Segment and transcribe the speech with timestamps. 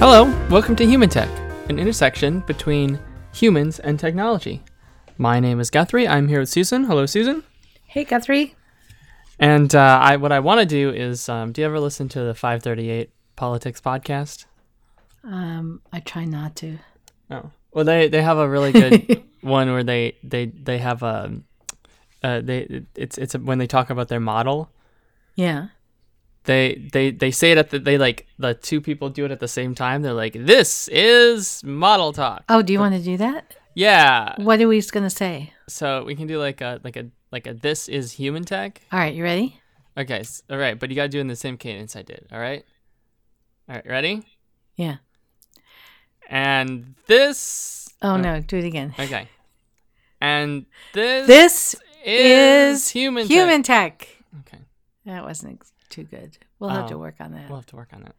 [0.00, 1.28] Hello, welcome to Human Tech,
[1.68, 2.98] an intersection between
[3.34, 4.62] humans and technology.
[5.18, 6.08] My name is Guthrie.
[6.08, 6.84] I'm here with Susan.
[6.84, 7.42] Hello, Susan.
[7.84, 8.54] Hey, Guthrie.
[9.38, 12.20] And uh, I, what I want to do is, um, do you ever listen to
[12.20, 14.46] the 538 Politics podcast?
[15.22, 16.78] Um, I try not to.
[17.30, 21.30] Oh, well, they they have a really good one where they they they have a,
[22.22, 24.70] uh, they it's it's a, when they talk about their model.
[25.34, 25.68] Yeah.
[26.44, 29.40] They they they say it at the they like the two people do it at
[29.40, 30.02] the same time.
[30.02, 33.54] They're like, "This is model talk." Oh, do you want to do that?
[33.74, 34.34] Yeah.
[34.36, 35.52] What are we just gonna say?
[35.68, 38.80] So we can do like a like a like a this is human tech.
[38.90, 39.60] All right, you ready?
[39.96, 40.24] Okay.
[40.48, 42.26] All right, but you got to do it in the same cadence I did.
[42.32, 42.64] All right.
[43.68, 43.86] All right.
[43.86, 44.22] Ready?
[44.76, 44.96] Yeah.
[46.28, 47.88] And this.
[48.02, 48.94] Oh, oh no, do it again.
[48.98, 49.28] Okay.
[50.20, 51.26] And this.
[51.26, 53.26] This is, is human.
[53.26, 53.98] human Tech.
[53.98, 54.08] tech.
[54.46, 54.62] Okay.
[55.06, 56.38] That wasn't ex- too good.
[56.58, 57.48] We'll have to Oh, work on that.
[57.48, 58.14] We'll have to work on that.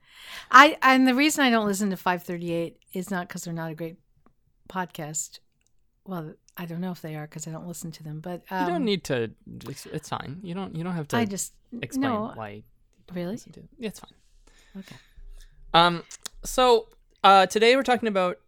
[0.51, 3.75] I and the reason I don't listen to 538 is not because they're not a
[3.75, 3.97] great
[4.69, 5.39] podcast.
[6.05, 8.19] Well, I don't know if they are because I don't listen to them.
[8.19, 9.31] But um, you don't need to.
[9.67, 10.39] It's, it's fine.
[10.43, 10.75] You don't.
[10.75, 12.31] You don't have to I just explain no.
[12.35, 12.63] why.
[13.13, 13.37] Really?
[13.37, 13.61] to.
[13.77, 14.13] Yeah, it's fine.
[14.79, 14.95] Okay.
[15.73, 16.03] Um.
[16.43, 16.87] So
[17.23, 18.39] uh, today we're talking about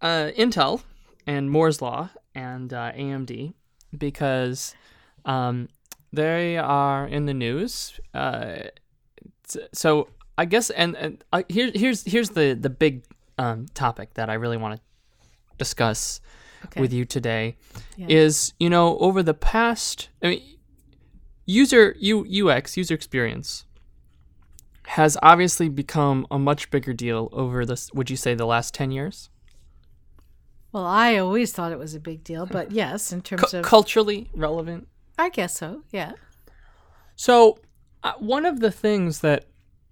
[0.00, 0.82] uh, Intel
[1.26, 3.54] and Moore's law and uh, AMD
[3.96, 4.74] because
[5.24, 5.68] um,
[6.14, 7.98] they are in the news.
[8.12, 8.56] Uh,
[9.72, 13.04] so I guess and and uh, here here's here's the the big
[13.38, 14.80] um, topic that I really want to
[15.58, 16.20] discuss
[16.66, 16.80] Okay.
[16.80, 17.56] with you today
[17.96, 18.06] Yeah.
[18.08, 20.42] is you know over the past I mean
[21.44, 23.66] user U, UX user experience
[24.86, 28.92] has obviously become a much bigger deal over this would you say the last 10
[28.92, 29.28] years
[30.72, 33.64] Well, I always thought it was a big deal, but yes, in terms Cu- of,
[33.64, 35.82] culturally relevant I guess so.
[35.92, 36.12] Yeah.
[37.16, 37.58] so
[38.02, 39.44] uh, one of the things that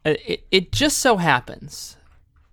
[0.04, 1.96] uh, it, it just so happens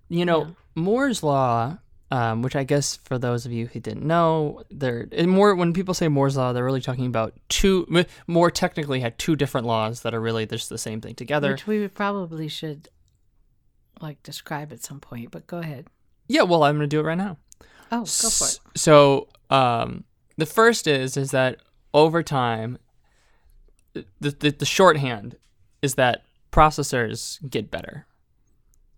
[0.08, 0.50] you know Yeah.
[0.76, 1.78] moore's law
[2.12, 5.92] um, which i guess for those of you who didn't know they're more when people
[5.94, 10.02] say moore's law they're really talking about two m- more technically had two different laws
[10.02, 12.88] that are really just the same thing together Which we probably should
[14.00, 15.88] like describe at some point, but go ahead.
[16.28, 17.36] yeah well i'm going to do it right now
[17.92, 18.60] Oh, go for it.
[18.76, 20.04] So, um,
[20.36, 21.56] the first is is that
[21.92, 22.78] over time,
[23.94, 25.36] the, the the shorthand
[25.82, 28.06] is that processors get better.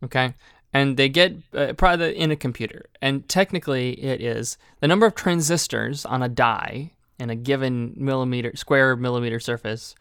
[0.05, 0.35] Okay,
[0.73, 5.15] and they get uh, probably in a computer, and technically it is the number of
[5.15, 9.95] transistors on a die in a given millimeter square millimeter surface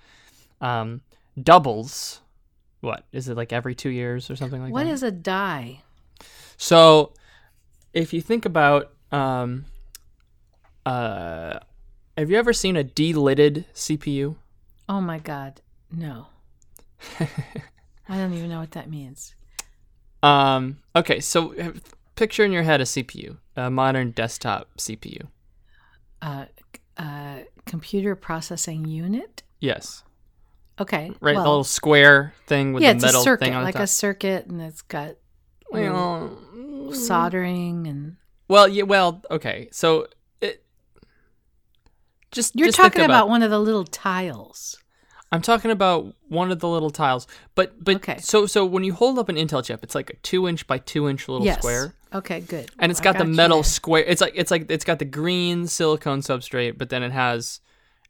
[0.59, 1.01] um,
[1.41, 2.21] doubles.
[2.81, 5.83] What is it like every two years or something like What What is a die?
[6.57, 7.13] So,
[7.93, 9.65] if you think about, um,
[10.85, 11.59] uh,
[12.21, 14.35] have you ever seen a delidded CPU?
[14.87, 15.59] Oh my God,
[15.91, 16.27] no.
[17.19, 19.33] I don't even know what that means.
[20.21, 21.55] Um, okay, so
[22.15, 25.27] picture in your head a CPU, a modern desktop CPU.
[26.21, 26.45] Uh,
[26.97, 29.41] uh, computer processing unit.
[29.59, 30.03] Yes,
[30.79, 31.33] Okay, right.
[31.33, 33.75] the Well, little square thing with yeah, the it's metal a circuit, thing on like
[33.75, 35.15] the a circuit, and it's got
[35.71, 36.37] well,
[36.93, 38.17] soldering and.
[38.47, 39.69] well, yeah, well, okay.
[39.71, 40.07] So
[42.31, 44.77] just You're just talking about, one of the little tiles.
[45.33, 47.25] I'm talking about one of the little tiles,
[47.55, 48.17] but but Okay.
[48.19, 50.77] so so when you hold up an Intel chip, it's like a two inch by
[50.77, 51.59] two inch little yes.
[51.59, 52.69] square, Okay, good.
[52.79, 53.63] and it's got, the metal there.
[53.63, 54.03] square.
[54.03, 57.61] It's like it's like it's got the green silicone substrate, but then it has,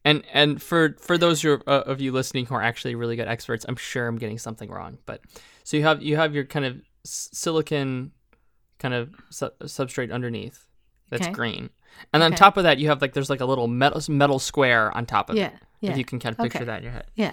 [0.03, 3.27] and and for for those are, uh, of you listening who are actually really good
[3.27, 5.21] experts, I'm sure I'm getting something wrong, but
[5.63, 8.13] so you have you have your kind of s- silicon
[8.79, 10.65] kind of su- substrate underneath
[11.11, 11.33] that's Okay.
[11.33, 11.69] green,
[12.13, 14.95] and on top of that you have like there's like a little metal metal square
[14.95, 15.53] on top of Yeah, it.
[15.81, 15.91] yeah.
[15.91, 16.65] If you can kind of picture Okay.
[16.65, 17.05] that in your head.
[17.15, 17.31] Yeah.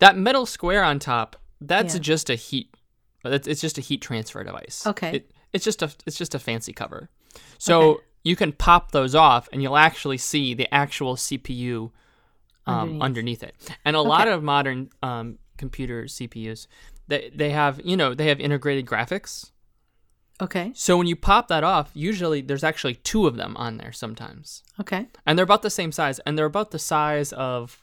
[0.00, 2.00] That metal square on top, that's Yeah.
[2.00, 2.74] just a heat.
[3.24, 4.86] It's, it's just a heat transfer device.
[4.86, 5.16] Okay.
[5.16, 7.08] It, it's just a it's just a fancy cover.
[7.58, 8.02] So Okay.
[8.24, 11.90] you can pop those off, and you'll actually see the actual CPU
[12.66, 13.02] um, Underneath.
[13.02, 13.42] underneath.
[13.42, 13.54] it.
[13.84, 16.66] And a lot of modern um, computer CPUs,
[17.08, 19.50] they they have you know they have integrated graphics.
[20.40, 20.70] Okay.
[20.74, 24.62] So when you pop that off, usually there's actually two of them on there sometimes
[24.80, 25.06] Okay.
[25.26, 27.82] and they're about the same size and they're about the size of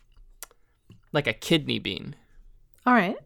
[1.12, 2.16] like a kidney bean
[2.86, 3.18] All right.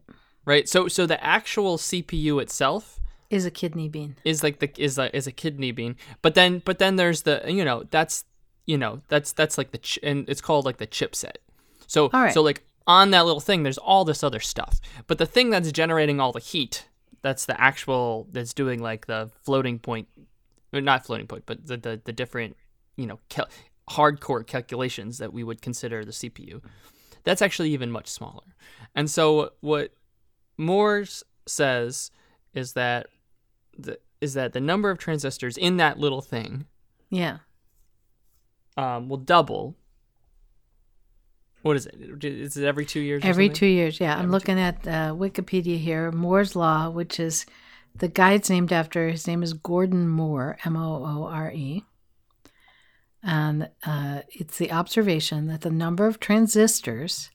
[0.44, 3.00] right so so the actual cpu itself
[3.30, 4.16] Is a kidney bean.
[4.24, 7.42] is like the is a is a kidney bean but then but then there's the
[7.46, 8.24] you know that's
[8.66, 11.36] you know that's that's like the ch- and it's called like the chipset
[11.86, 12.32] so All right.
[12.34, 15.70] so like on that little thing there's all this other stuff but the thing that's
[15.72, 16.86] generating all the heat
[17.22, 20.08] that's the actual that's doing like the floating point
[20.72, 22.56] or not floating point but the the, the different
[22.96, 23.48] you know cal-
[23.90, 26.62] hardcore calculations that we would consider the cpu
[27.24, 28.54] that's actually even much smaller
[28.94, 29.92] and so what
[30.56, 32.10] Moore's says
[32.54, 33.06] is that
[33.78, 36.66] the, is that the number of transistors in that little thing
[37.08, 37.38] Yeah.
[38.76, 39.74] um, will double.
[41.62, 42.24] What is it?
[42.24, 43.22] Is it every two years?
[43.24, 44.14] Every two years, yeah.
[44.14, 46.10] I'm Every looking at uh, Wikipedia here.
[46.10, 47.44] Moore's Law, which is
[47.94, 51.84] the guide's named after his name is Gordon Moore, M O O R E.
[53.22, 57.30] And uh, it's the observation that the number of transistors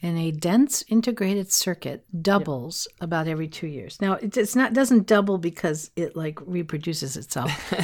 [0.00, 4.00] in a dense integrated circuit doubles about every two years.
[4.00, 7.74] Now, it, it's not doesn't double because it like reproduces itself,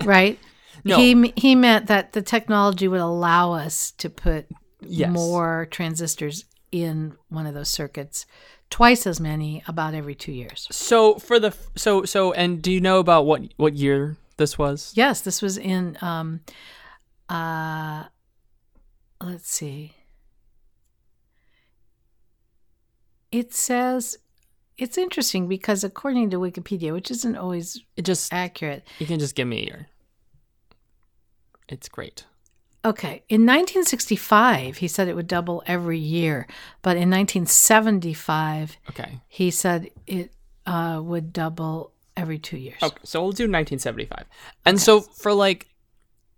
[0.04, 0.38] right?
[0.84, 0.96] No.
[0.96, 4.46] He he meant that the technology would allow us to put
[4.88, 5.10] Yes.
[5.12, 8.26] more transistors in one of those circuits,
[8.70, 10.66] twice as many about every two years.
[10.70, 14.92] So for the so so and do you know about what what year this was?
[14.96, 15.96] Yes, this was in.
[16.00, 16.40] Um,
[17.28, 18.04] uh,
[19.20, 19.94] let's see.
[23.30, 24.16] It says
[24.76, 28.84] it's interesting because according to Wikipedia, which isn't always It just accurate.
[28.98, 29.88] you can just give me a year.
[31.68, 32.24] It's great.
[32.84, 36.46] Okay, in 1965, he said it would double every year,
[36.82, 39.20] but in 1975, Okay.
[39.26, 40.32] he said it
[40.66, 42.76] uh, would double every two years.
[42.82, 44.24] Okay, so we'll do 1975.
[44.66, 45.68] And so for like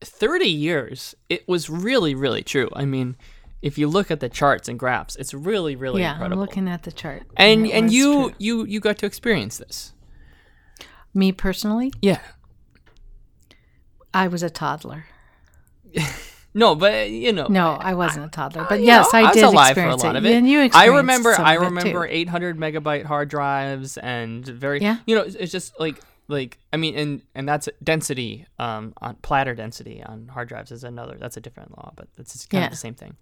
[0.03, 2.69] 30 years, it was really, really true.
[2.75, 3.17] I mean,
[3.61, 6.41] if you look at the charts and graphs, it's really, really yeah, incredible.
[6.43, 7.25] I'm looking at the chart.
[7.37, 8.35] and it and you true.
[8.39, 9.93] you you got to experience this.
[11.13, 12.21] me personally, Yeah.
[14.15, 15.07] I was a toddler.
[16.57, 17.49] No, but you know.
[17.49, 19.93] No, I wasn't a toddler, but you yes, know, I, was did alive for a
[19.93, 20.19] experience lot it.
[20.21, 20.33] of it.
[20.37, 24.97] And you I remember I remember 800 megabyte hard drives and very Yeah.
[25.07, 29.17] you know it's it's just like like I mean and and that's density um on
[29.17, 32.67] platter density on hard drives is another that's a different law but it's kind Yeah.
[32.69, 33.17] of the same thing.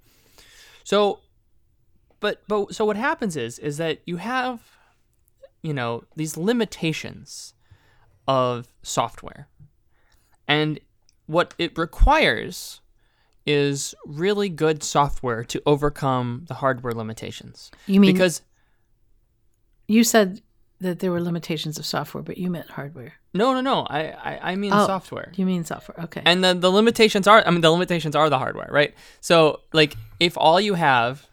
[0.85, 1.19] So
[2.21, 4.61] but but so what happens is is that you have
[5.61, 7.55] you know these limitations
[8.29, 9.49] of software
[10.47, 10.79] and
[11.27, 12.81] what it requires
[13.47, 18.43] is really good software to overcome the hardware limitations You mean because
[19.87, 20.41] you said
[20.81, 23.15] that there were limitations of software, but you meant hardware.
[23.33, 24.01] no no no i
[24.31, 24.87] i, I mean Oh.
[24.87, 25.99] software You mean software?
[26.05, 26.23] Okay.
[26.25, 29.97] and the, the limitations are i mean the limitations are the hardware right so like
[30.21, 31.27] if all you have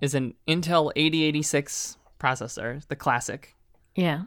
[0.00, 3.54] is an intel 8086 processor the classic
[3.94, 4.22] yeah.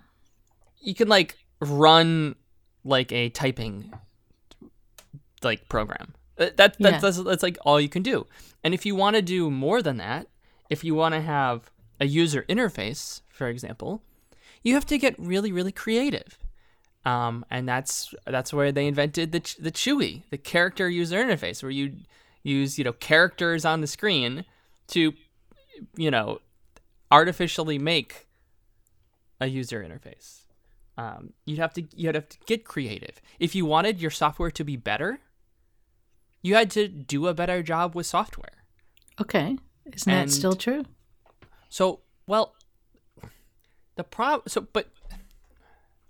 [0.81, 2.35] you can like run
[2.83, 3.91] like a typing
[5.43, 6.99] like program that, that Yeah.
[6.99, 8.27] that's, that's like all you can do.
[8.63, 10.27] And if you want to do more than that
[10.69, 11.69] if you want to have
[11.99, 14.01] a user interface for example
[14.63, 16.37] you have to get really really creative.
[17.05, 21.69] Um, and that's that's where they invented the the chewy the character user interface where
[21.71, 21.97] you
[22.43, 24.45] use you know characters on the screen
[24.87, 25.13] to
[25.97, 26.39] you know
[27.11, 28.27] artificially make
[29.41, 30.43] a user interface.
[30.97, 33.21] Um, you'd have to you'd have to get creative.
[33.39, 35.19] If you wanted your software to be better
[36.43, 38.63] you had to do a better job with software
[39.19, 39.57] Okay.
[39.93, 40.83] Isn't that still true?
[41.69, 42.53] so, well,
[43.95, 44.43] the problem.
[44.47, 44.87] So, but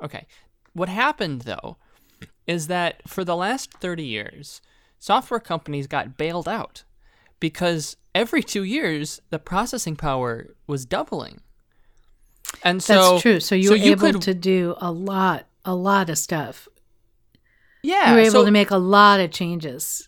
[0.01, 0.25] okay,
[0.73, 1.77] what happened though
[2.47, 4.61] is that for the last thirty years,
[4.99, 6.83] software companies got bailed out
[7.39, 11.41] because every two years the processing power was doubling.
[12.63, 13.39] And so That's true.
[13.41, 16.67] So you so were able could, to do a lot, a lot of stuff.
[17.81, 20.07] yeah, you were able so- to make a lot of changes.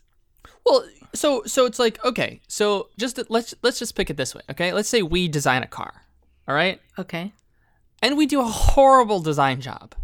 [0.66, 4.42] Well, so so it's like okay, so just let's let's just pick it this way,
[4.52, 4.74] okay?
[4.74, 5.94] Let's say we design a car,
[6.48, 7.34] all right, Okay.
[8.02, 9.96] and we do a horrible design job,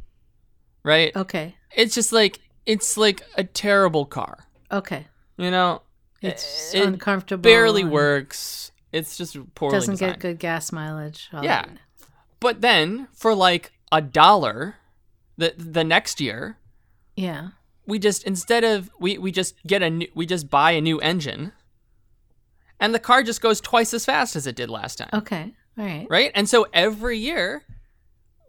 [0.83, 1.15] right?
[1.15, 1.55] Okay.
[1.75, 5.07] It's just like it's like a terrible car, Okay.
[5.37, 5.81] you know.
[6.21, 7.41] It's It uncomfortable.
[7.41, 8.71] barely works.
[8.91, 10.13] It's just poorly Doesn't designed.
[10.13, 11.29] get good gas mileage.
[11.33, 11.41] Yeah.
[11.63, 11.69] that.
[12.39, 14.75] But then for like a dollar,
[15.37, 16.57] the the next year,
[17.15, 17.49] Yeah.
[17.85, 21.00] We just instead of we we just get a new, we just buy a new
[21.00, 21.51] engine,
[22.79, 25.09] and the car just goes twice as fast as it did last time.
[25.13, 25.53] Okay.
[25.77, 26.07] All right.
[26.09, 26.31] right?
[26.35, 27.63] And so every year,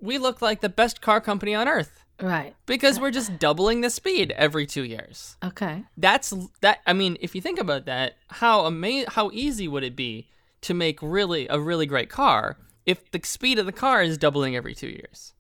[0.00, 2.54] we look like the best car company on earth Right.
[2.66, 5.36] because we're just doubling the speed every two years.
[5.42, 5.84] Okay.
[5.96, 6.80] That's that.
[6.86, 10.28] I mean, if you think about that, how ama- how easy would it be
[10.62, 14.56] to make really a really great car if the speed of the car is doubling
[14.56, 15.32] every two years?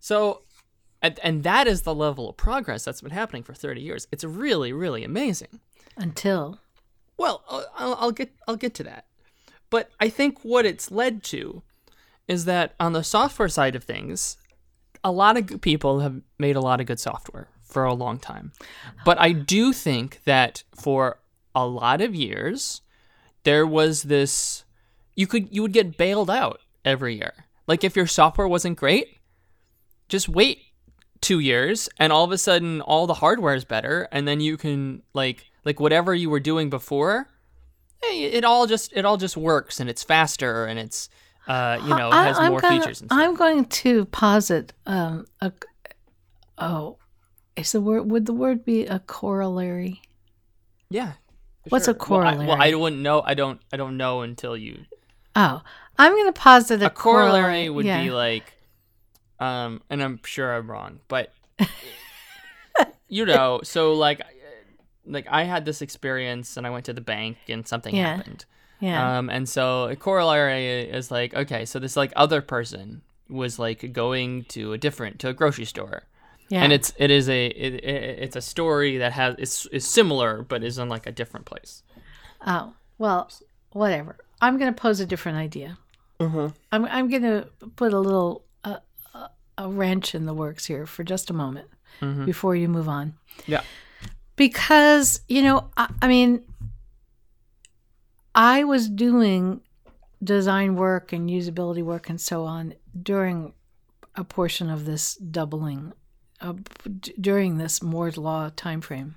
[0.00, 0.42] So,
[1.02, 4.06] and, and that is the level of progress that's been happening for 30 years.
[4.12, 5.60] It's really, really amazing.
[5.96, 6.58] Until.
[7.16, 9.06] Well, I'll, I'll get I'll get to that.
[9.68, 11.62] But I think what it's led to
[12.26, 14.36] is that on the software side of things,
[15.02, 18.18] a lot of good people have made a lot of good software for a long
[18.18, 18.52] time.
[19.04, 21.18] But I do think that for
[21.54, 22.82] a lot of years
[23.42, 24.64] there was this
[25.14, 27.32] you could you would get bailed out every year.
[27.66, 29.18] Like if your software wasn't great,
[30.08, 30.62] just wait
[31.20, 34.56] two years and all of a sudden all the hardware is better and then you
[34.56, 37.28] can like like whatever you were doing before
[38.02, 41.08] hey, it all just it all just works and it's faster and it's
[41.46, 43.20] uh you know I- has I'm more gonna- features and stuff.
[43.20, 45.52] I'm going to posit um, a.
[46.58, 46.96] Oh,
[47.56, 50.00] is the word would the word be a corollary?
[50.90, 51.12] yeah
[51.68, 53.20] What's a Well, I- Well, I, wouldn't know.
[53.22, 53.60] I don't.
[53.72, 54.80] I don't know until you.
[55.36, 55.62] Oh,
[55.98, 58.02] I'm going to posit a, A corollary would yeah.
[58.02, 58.54] be like,
[59.40, 61.32] um, and I'm sure I'm wrong, but
[63.08, 64.20] you know, so like,
[65.06, 68.16] like I had this experience, and I went to the bank, and something Yeah.
[68.16, 68.44] happened.
[68.80, 69.18] yeah.
[69.18, 73.92] Um, and so a corollary is like, okay, so this like other person was like
[73.92, 76.04] going to a different to a grocery store,
[76.48, 76.62] yeah.
[76.62, 80.42] and it's it is a it, it, it's a story that has it's is similar
[80.42, 81.82] but is in like a different place.
[82.46, 83.30] oh well,
[83.72, 84.16] whatever.
[84.42, 85.78] I'm going to pose a different idea.
[86.18, 86.48] Mm-hmm.
[86.72, 88.42] I'm I'm going to put a little
[89.64, 91.68] a wrench in the works here for just a moment
[92.00, 92.24] Mhm.
[92.26, 93.14] before you move on.
[93.46, 93.62] Yeah.
[94.36, 96.42] Because you know, I, I mean,
[98.34, 99.60] I was doing
[100.22, 103.52] design work and usability work and so on during
[104.16, 105.92] a portion of this doubling
[106.40, 106.54] uh,
[107.00, 109.14] d- during this Moore's law timeframe.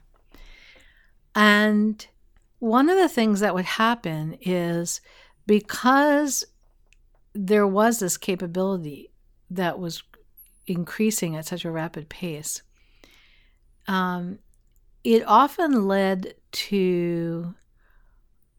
[1.36, 2.06] And
[2.60, 5.00] one of the things that would happen is
[5.48, 6.44] because
[7.34, 9.10] there was this capability
[9.50, 10.04] that was
[10.68, 12.62] increasing at such a rapid pace,
[13.88, 14.40] um,
[15.04, 17.54] it often led to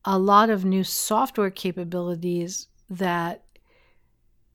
[0.04, 3.42] a lot of new software capabilities that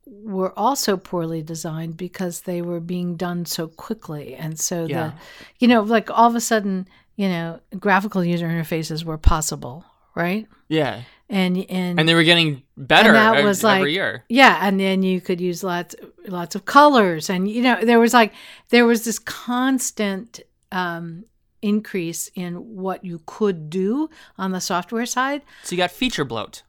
[0.06, 4.36] were also poorly designed because they were being done so quickly.
[4.36, 5.12] And so Yeah.
[5.12, 5.14] the
[5.60, 9.86] you know like all of a sudden you know graphical user interfaces were possible
[10.20, 10.46] right?
[10.68, 14.24] Yeah, and and, and they were getting better that was every like- year.
[14.30, 15.96] yeah and then you could use lots
[16.28, 18.32] lots of colors and you know there was like
[18.70, 20.40] there was this constant
[20.72, 21.24] um
[21.62, 25.42] increase in what you could do on the software side.
[25.64, 26.64] So you got feature bloat.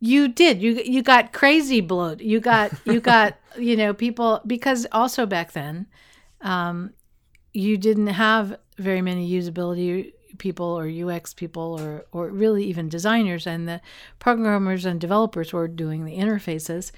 [0.00, 0.60] you did.
[0.60, 2.20] You you got crazy bloat.
[2.20, 5.86] You got you got you know people because also back then
[6.42, 6.90] um
[7.54, 13.46] you didn't have very many usability people or UX people or or really even designers
[13.46, 13.80] and the
[14.18, 16.92] programmers and developers were doing the interfaces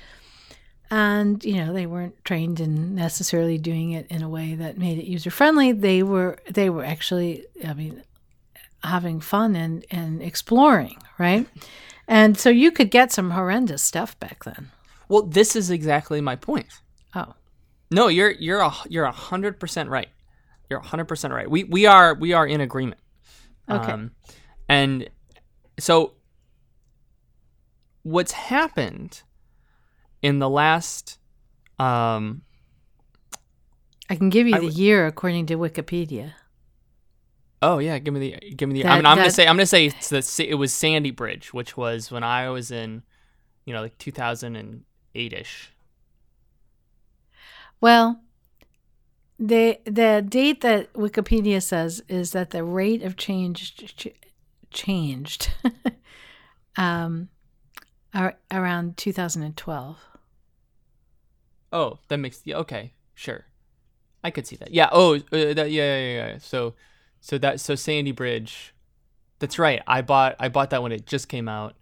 [0.91, 4.99] and you know they weren't trained in necessarily doing it in a way that made
[4.99, 8.03] it user friendly they were they were actually i mean
[8.83, 11.47] having fun and and exploring right
[12.07, 14.71] and so you could get some horrendous stuff back then
[15.09, 16.69] Well, this is exactly my point.
[17.15, 17.35] oh
[17.91, 20.09] No, you're you're a you're a hundred percent right.
[20.71, 21.51] You're a hundred percent right.
[21.51, 23.01] We we are we are in agreement.
[23.71, 23.93] Okay.
[23.93, 24.13] Um,
[24.69, 25.09] and
[25.79, 26.15] so
[28.03, 29.23] what's happened
[30.23, 31.19] in the last
[31.79, 32.43] um
[34.09, 36.33] i can give you the w- year according to wikipedia
[37.63, 39.57] oh yeah give me the give me the That- I mean, I'm gonna say I'm
[39.57, 43.03] gonna say it's the, it was Sandy Bridge which was when I was in
[43.67, 45.73] you know like 2008 ish
[47.81, 48.21] Well,
[49.39, 54.09] the the date that Wikipedia says is that the rate of change ch-
[54.71, 55.51] changed
[56.77, 57.29] um,
[58.15, 59.97] ar- around 2012.
[61.73, 63.45] Oh, that makes the okay, sure.
[64.25, 64.73] I could see that.
[64.73, 64.89] Yeah.
[64.91, 66.39] Oh, uh, that, yeah, yeah, yeah, yeah.
[66.39, 66.75] So,
[67.21, 68.75] so that so Sandy Bridge,
[69.39, 69.83] that's right.
[69.87, 71.77] I bought I bought that when it just came out,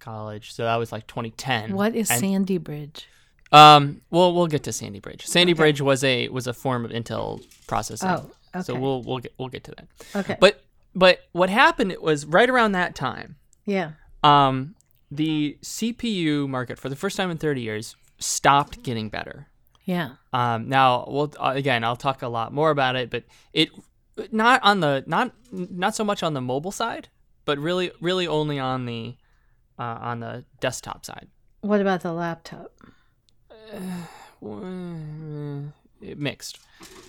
[0.00, 0.52] college.
[0.52, 1.74] So that was like 2010.
[1.74, 3.06] What is And- Sandy Bridge?
[3.52, 4.00] Um.
[4.10, 5.26] Well, we'll get to Sandy Bridge.
[5.26, 5.58] Sandy Okay.
[5.58, 8.08] Bridge was a was a form of Intel processing.
[8.08, 8.62] Oh, okay.
[8.62, 9.86] So we'll we'll get we'll get to that.
[10.16, 10.36] okay.
[10.40, 10.62] But
[10.94, 13.36] but what happened it was right around that time.
[13.64, 13.92] yeah.
[14.22, 14.74] Um,
[15.10, 19.48] the CPU market for the first time in 30 years stopped getting better.
[19.84, 20.12] Yeah.
[20.32, 23.68] Um, now, well, uh, again, I'll talk a lot more about it, but it
[24.32, 27.08] not on the not not so much on the mobile side,
[27.44, 29.16] but really really only on the
[29.78, 31.28] uh, on the desktop side.
[31.60, 32.72] What about the laptop?
[34.44, 35.70] Uh,
[36.16, 36.58] Mixed.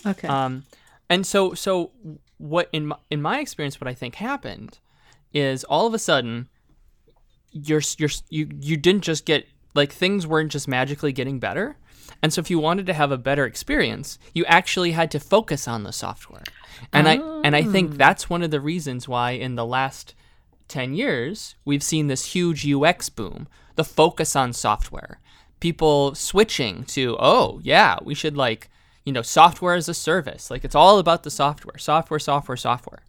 [0.06, 0.26] Okay.
[0.26, 0.64] Um,
[1.10, 1.92] and so so
[2.38, 4.80] what in my, in my experience, what I think happened
[5.34, 6.48] is all of a sudden
[7.52, 11.78] you're you're you you didn't just get like things weren't just magically getting better.
[12.22, 15.68] And so if you wanted to have a better experience, you actually had to focus
[15.68, 16.44] on the software.
[16.94, 20.16] And I and I think that's one of the reasons why in the last
[20.68, 25.20] 10 years we've seen this huge UX boom, the focus on software.
[25.60, 28.70] People switching to, "Oh, yeah, we should like,
[29.04, 30.52] you know, software as a service.
[30.52, 31.78] Like it's all about the software.
[31.78, 33.04] Software, software, software."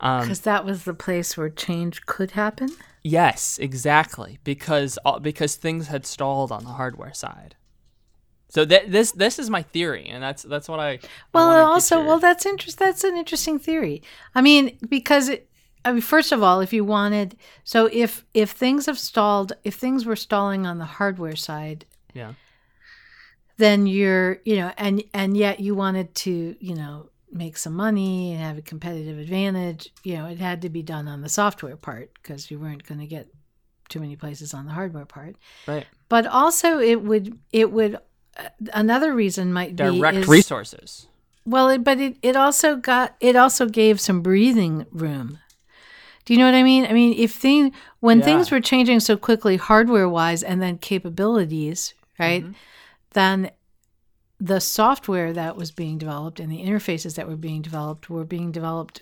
[0.00, 2.70] Um, Because that was the place where change could happen.
[3.02, 4.38] Yes, exactly.
[4.44, 7.56] Because uh, because things had stalled on the hardware side.
[8.50, 10.90] So that this this is my theory, and that's that's what I.
[10.92, 10.98] I
[11.34, 12.78] Well, wanna also, well, that's interest.
[12.78, 14.02] That's an interesting theory.
[14.34, 15.47] I mean, because it,
[15.88, 19.74] I mean, first of all, if you wanted, so if if things have stalled, if
[19.74, 22.34] things were stalling on the hardware side, yeah,
[23.56, 28.32] then you're, you know, and and yet you wanted to, you know, make some money
[28.32, 29.90] and have a competitive advantage.
[30.04, 33.00] You know, it had to be done on the software part because you weren't going
[33.00, 33.28] to get
[33.88, 35.36] too many places on the hardware part.
[35.66, 35.86] right.
[36.08, 37.96] But also, it would it would.
[38.36, 41.06] uh, Another reason might be Direct resources.
[41.44, 45.38] well, it, but it, it also got it also gave some breathing room.
[46.28, 46.84] Do you know what I mean?
[46.84, 48.24] I mean, if thing when Yeah.
[48.26, 52.44] things were changing so quickly, hardware wise, and then capabilities, right?
[52.44, 52.54] Mhm.
[53.12, 53.50] Then
[54.38, 58.52] the software that was being developed and the interfaces that were being developed were being
[58.52, 59.00] developed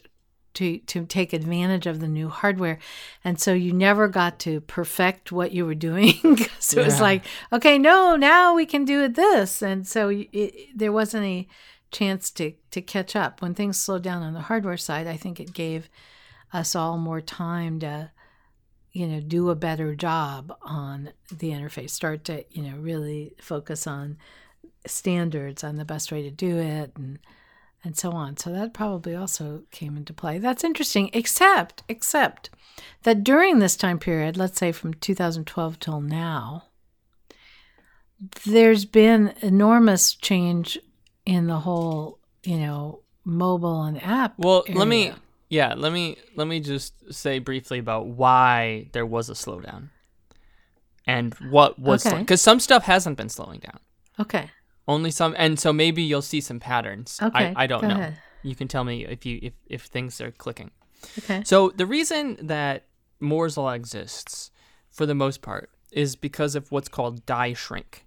[0.55, 2.79] to to take advantage of the new hardware,
[3.25, 7.25] and so you never got to perfect what you were doing because it was like,
[7.53, 11.49] okay, no, now we can do it this, and so it, it, there wasn't a
[11.91, 15.09] chance to to catch up when things slowed down on the hardware side.
[15.09, 15.91] I think it gave
[16.57, 18.11] us all more time to
[18.93, 23.87] you know do a better job on the interface start to you know really focus
[23.87, 24.17] on
[24.87, 27.19] standards on the best way to do it and
[27.85, 32.49] and so on so that probably also came into play that's interesting except except
[33.03, 36.65] that during this time period let's say from 2012 till now
[38.47, 40.79] there's been enormous change
[41.27, 45.17] in the whole you know mobile and app Well, let me area.
[45.49, 49.91] Yeah, let me let me just say briefly about why there was a slowdown.
[51.07, 52.19] And what was Okay.
[52.19, 53.79] because some stuff hasn't been slowing down.
[54.19, 54.51] okay
[54.89, 57.19] Only some and so maybe you'll see some patterns.
[57.23, 57.95] Okay, I, I don't go know.
[57.95, 58.19] ahead.
[58.43, 60.71] You can tell me if you if, if things are clicking.
[61.19, 62.87] okay So the reason that
[63.21, 64.51] Moore's law exists,
[64.91, 68.05] for the most part, is because of what's called die shrink.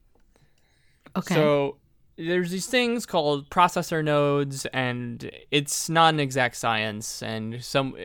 [1.16, 1.78] okay So
[2.20, 7.96] there's these things called processor nodes, and it's not an exact science, and some,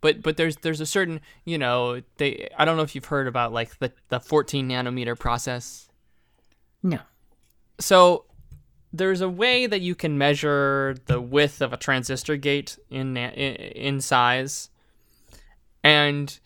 [0.00, 3.26] but but there's there's a certain you know they I don't know if you've heard
[3.26, 5.88] about like the the 14 nanometer process.
[6.84, 7.00] no
[7.80, 8.26] So
[8.92, 13.54] there's a way that you can measure the width of a transistor gate in in,
[13.56, 14.70] in size,
[15.82, 16.38] and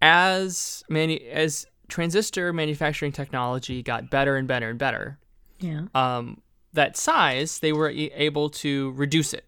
[0.00, 5.18] as many as transistor manufacturing technology got better and better and better,
[5.58, 6.40] yeah um,
[6.74, 9.46] that size, they were able to reduce it.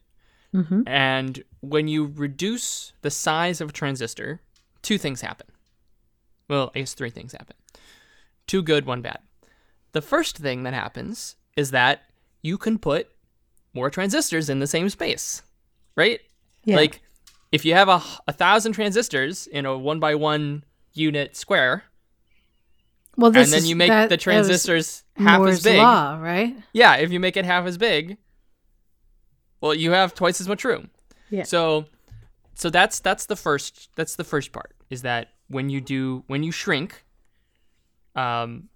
[0.55, 0.83] mm-hmm.
[0.87, 4.41] And when you reduce the size of a transistor,
[4.83, 5.47] two things happen.
[6.49, 7.57] Well, I guess three things happen.
[8.47, 9.19] Two good, one bad.
[9.93, 12.03] The first thing that happens is that
[12.43, 13.09] you can put
[13.75, 15.43] more transistors in the same space,
[15.97, 16.21] right?
[16.65, 17.03] yeah Like,
[17.53, 21.85] if you have a, a thousand transistors in a one by one unit square,
[23.17, 26.57] well and then you make that- the transistors half Moore's as big, law, right?
[26.73, 28.19] Yeah, if you make it half as big,
[29.61, 30.91] well, you have twice as much room.
[31.31, 31.45] Yeah.
[31.45, 31.87] So,
[32.55, 36.43] so that's that's the first that's the first part is that when you do when
[36.43, 37.05] you shrink,
[38.15, 38.69] um,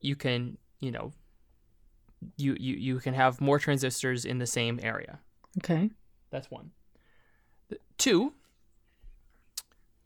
[0.00, 1.12] you can you know,
[2.36, 5.18] you you you can have more transistors in the same area.
[5.58, 5.90] Okay.
[6.30, 6.70] That's one.
[7.98, 8.32] Two,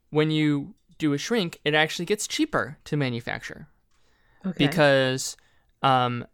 [0.09, 3.67] when you do a shrink, it actually gets cheaper to manufacture
[4.45, 4.67] Okay.
[4.67, 5.35] because
[5.81, 6.25] um,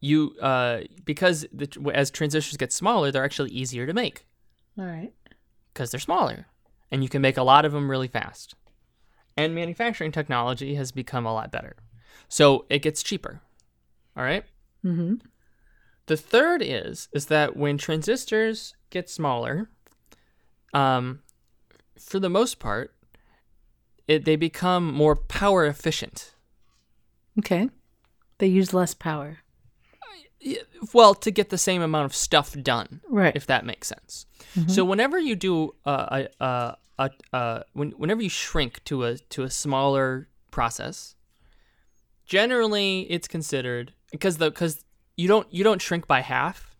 [0.00, 4.26] you uh, because the, as transistors get smaller, they're actually easier to make
[4.78, 5.12] All right.
[5.72, 6.46] because they're smaller,
[6.90, 8.54] and you can make a lot of them really fast.
[9.36, 11.76] And manufacturing technology has become a lot better,
[12.28, 13.40] so it gets cheaper.
[14.16, 14.44] All right.
[14.84, 15.16] Mm-hmm.
[16.06, 19.68] The third is is that when transistors get smaller,
[20.74, 21.20] um,
[21.98, 22.94] for the most part,
[24.10, 26.34] it, they become more power efficient.
[27.38, 27.68] Okay.
[28.38, 29.38] They use less power.
[30.94, 33.36] Well, to get the same amount of stuff done, Right.
[33.36, 34.24] if that makes sense.
[34.56, 34.70] Mm-hmm.
[34.70, 39.18] So whenever you do a, a, a, a, a when, whenever you shrink to a
[39.34, 41.14] to a smaller process,
[42.24, 44.82] generally it's considered because the because
[45.16, 46.74] you don't you don't shrink by half.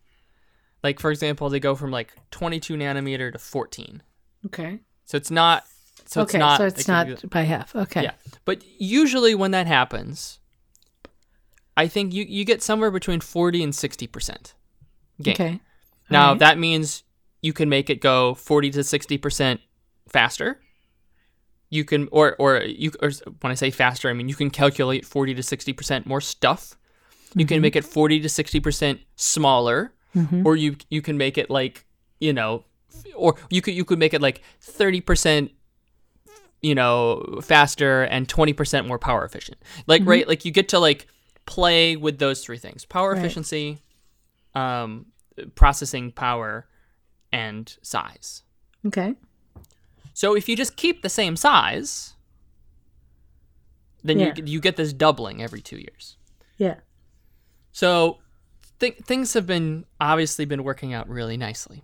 [0.83, 4.01] Like for example, they go from like 22 nanometer to 14.
[4.47, 4.79] okay.
[5.05, 5.65] So it's not.
[6.11, 6.37] So okay.
[6.37, 6.57] it's not.
[6.57, 7.73] so it's not by half.
[7.73, 8.03] Okay.
[8.03, 8.11] Yeah.
[8.43, 10.39] But usually when that happens,
[11.77, 14.53] I think you, you get somewhere between 40 and 60%
[15.21, 15.33] gain.
[15.33, 15.59] Okay.
[16.09, 16.39] Now, Alright.
[16.39, 17.03] that means
[17.41, 19.59] you can make it go 40 to 60%
[20.09, 20.59] faster.
[21.69, 25.05] You can, or, or you, or when I say faster, I mean you can calculate
[25.05, 26.77] 40 to 60% more stuff.
[27.35, 30.43] You can make it 40 to 60% smaller, Mhm.
[30.45, 31.85] or you you can make it like,
[32.19, 32.65] you know,
[33.15, 35.51] or you could you could make it like 30%
[36.61, 39.57] you know, faster and 20% more power efficient.
[39.87, 41.07] Like right, like you get to like
[41.45, 43.19] play with those three things: power Right.
[43.19, 43.79] efficiency,
[44.53, 45.07] um,
[45.55, 46.67] processing power,
[47.31, 48.43] and size.
[48.85, 49.15] Okay.
[50.13, 52.13] So if you just keep the same size,
[54.03, 54.33] then Yeah.
[54.35, 56.17] you you get this doubling every two years.
[56.57, 56.75] Yeah.
[57.71, 58.19] So
[58.79, 61.83] th- things have been obviously been working out really nicely.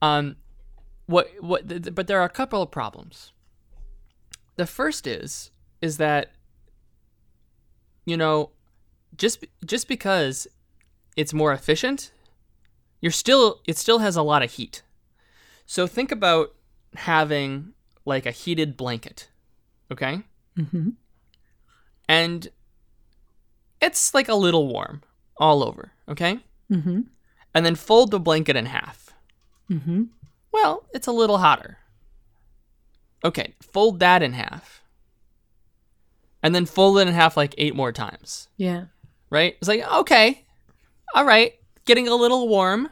[0.00, 0.36] Um,
[1.06, 1.68] what what?
[1.68, 3.32] Th- but there are a couple of problems.
[4.56, 6.30] The first is is that
[8.04, 8.50] you know
[9.16, 10.46] just just because
[11.16, 12.10] it's more efficient,
[13.00, 14.82] you're still it still has a lot of heat.
[15.66, 16.54] So think about
[16.94, 17.72] having
[18.04, 19.28] like a heated blanket,
[19.90, 20.22] okay?
[20.58, 20.90] Mm-hmm.
[22.08, 22.48] And
[23.80, 25.02] it's like a little warm
[25.38, 26.38] all over, okay?
[26.70, 27.00] Mm-hmm.
[27.54, 29.14] And then fold the blanket in half.
[29.70, 30.04] Mm-hmm.
[30.52, 31.78] Well, it's a little hotter.
[33.24, 34.82] Okay, fold that in half.
[36.42, 38.84] And then fold it in half like eight more times, Yeah.
[39.30, 39.56] right?
[39.58, 40.44] It's like, okay,
[41.14, 41.54] all right,
[41.86, 42.90] getting a little warm.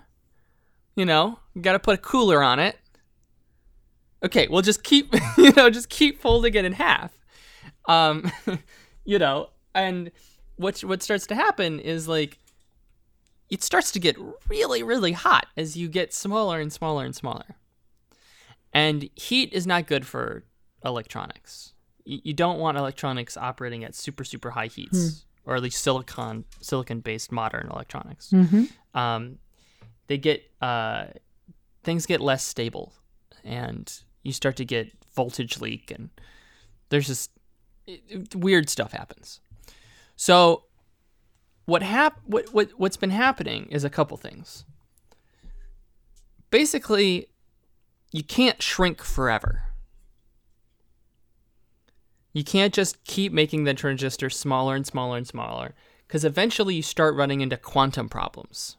[0.96, 2.78] You know, you got to put a cooler on it.
[4.24, 7.12] Okay, we'll just keep, you know, just keep folding it in half.
[7.86, 8.30] Um,
[9.04, 10.10] you know, and
[10.56, 12.38] what what starts to happen is like
[13.50, 14.16] it starts to get
[14.48, 17.56] really really hot as you get smaller and smaller and smaller.
[18.72, 20.44] And heat is not good for
[20.84, 21.74] electronics.
[22.04, 27.00] You don't want electronics operating at super super high heats, or at least silicon silicon
[27.00, 28.30] based modern electronics.
[28.30, 28.98] Mm-hmm.
[28.98, 29.38] Um,
[30.08, 31.06] they get uh,
[31.84, 32.92] things get less stable,
[33.44, 33.92] and
[34.24, 36.10] you start to get voltage leak, and
[36.88, 37.30] there's just
[37.86, 39.40] it, it- weird stuff happens.
[40.16, 40.64] So,
[41.66, 44.64] what hap- what what what's been happening is a couple things.
[46.50, 47.28] Basically,
[48.12, 49.62] you can't shrink forever.
[52.32, 55.74] You can't just keep making the transistor smaller and smaller and smaller
[56.06, 58.76] because eventually you start running into quantum problems.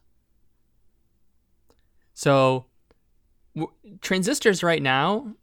[2.14, 2.66] So,
[3.56, 5.34] w- transistors right now,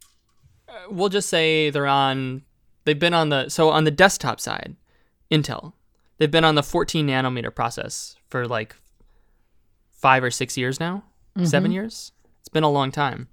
[0.69, 2.43] uh, we'll just say they're on,
[2.85, 4.75] they've been on the, so on the desktop side,
[5.29, 5.73] Intel,
[6.17, 8.75] they've been on the 14 nanometer process for like
[9.89, 11.03] five or six years now,
[11.45, 12.13] seven years.
[12.39, 13.27] It's been a long time.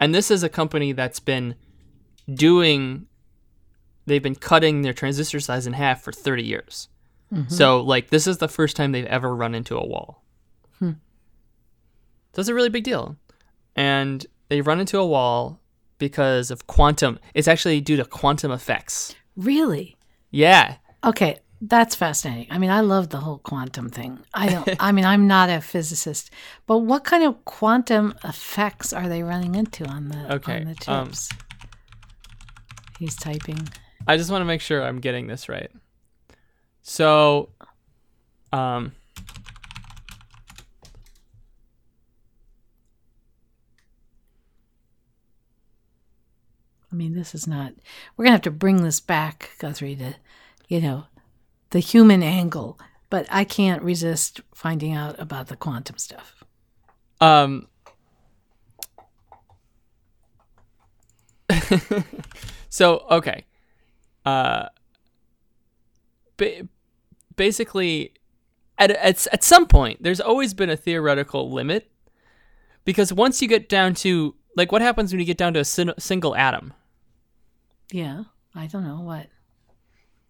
[0.00, 1.54] And this is a company that's been
[2.32, 3.06] doing,
[4.06, 6.88] they've been cutting their transistor size in half for 30 years.
[7.32, 7.52] Mm-hmm.
[7.52, 10.22] So, like, this is the first time they've ever run into a wall.
[10.78, 10.92] Hmm.
[12.32, 13.16] So, it's a really big deal.
[13.74, 15.60] And they run into a wall
[15.98, 17.18] because of quantum.
[17.34, 19.14] It's actually due to quantum effects.
[19.36, 19.96] Really?
[20.30, 20.76] Yeah.
[21.02, 22.46] Okay, that's fascinating.
[22.50, 24.20] I mean, I love the whole quantum thing.
[24.34, 24.68] I don't.
[24.78, 26.30] I mean, I'm not a physicist,
[26.66, 30.92] but what kind of quantum effects are they running into on the Okay, on the
[30.92, 31.30] um, chips?
[32.98, 33.68] He's typing.
[34.06, 35.70] I just want to make sure I'm getting this right.
[36.82, 37.48] So,
[38.52, 38.92] um,
[46.92, 47.72] I mean, this is not.
[48.16, 50.16] We're gonna have to bring this back, Guthrie, to
[50.68, 51.06] you know
[51.74, 52.78] the human angle.
[53.10, 56.44] But I can't resist finding out about the quantum stuff.
[57.20, 57.66] um,
[62.70, 63.44] so okay,
[64.24, 64.66] uh,
[66.36, 66.68] ba-
[67.36, 68.14] basically,
[68.78, 71.90] at, at at some point, there's always been a theoretical limit
[72.84, 75.64] because once you get down to like what happens when you get down to a
[75.64, 76.72] sin- single atom,
[77.92, 79.26] Yeah, I don't know what.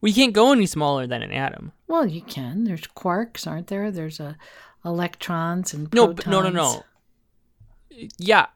[0.05, 1.73] We can't go any smaller than an atom.
[1.89, 2.65] Well, you can.
[2.65, 3.91] There's quarks, aren't there?
[3.91, 4.37] There's a
[4.85, 6.27] electrons and No, protons.
[6.27, 6.85] no, no, no.
[8.19, 8.47] Yeah,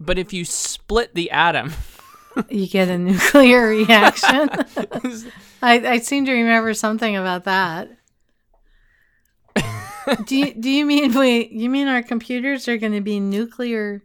[0.00, 1.72] but if you split the atom,
[2.48, 4.48] You get a nuclear reaction.
[5.62, 7.90] I, I seem to remember something about that.
[10.24, 11.50] do you do you mean wait?
[11.50, 14.04] You mean our computers are going to be nuclear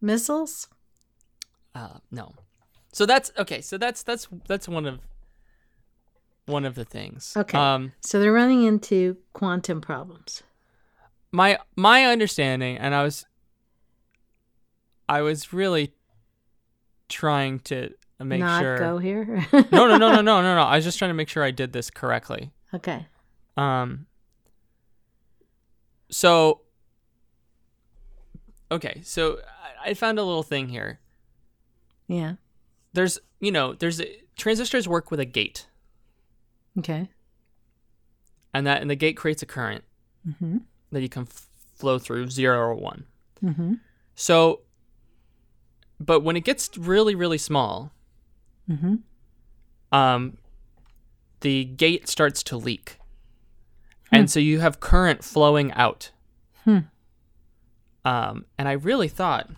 [0.00, 0.68] missiles?
[1.74, 2.34] uh, no.
[2.92, 3.60] So that's okay.
[3.62, 5.00] So that's that's that's one of
[6.46, 7.34] one of the things.
[7.36, 7.56] Okay.
[7.58, 10.42] Um, So they're running into quantum problems.
[11.30, 13.24] my my understanding, and I was
[15.08, 15.94] I was really
[17.08, 18.78] trying to make sure Not sure.
[18.78, 19.46] go here.
[19.52, 20.62] no, no, no, no, no, no, no.
[20.62, 22.52] I was just trying to make sure I did this correctly.
[22.74, 23.06] Okay.
[23.56, 24.06] Um.
[26.10, 26.60] So.
[28.70, 29.38] Okay, so
[29.84, 31.00] I- I found a little thing here.
[32.08, 32.34] Yeah.
[32.94, 35.66] There's, you know, there's a, transistors work with a gate,
[36.78, 37.08] Okay.
[38.54, 39.84] and that and the gate creates a current
[40.26, 40.58] Mm-hmm.
[40.92, 43.06] that you can f- flow through zero or one.
[43.44, 43.74] Mm-hmm.
[44.14, 44.60] So,
[45.98, 47.92] but when it gets really, really small,
[48.70, 48.94] Mm-hmm.
[49.96, 50.36] um,
[51.40, 52.98] the gate starts to leak.
[54.12, 56.12] and so you have current flowing out.
[56.64, 56.78] Hmm.
[58.04, 59.50] Um, and I really thought,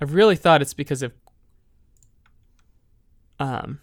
[0.00, 1.12] I really thought it's because of,
[3.42, 3.80] um,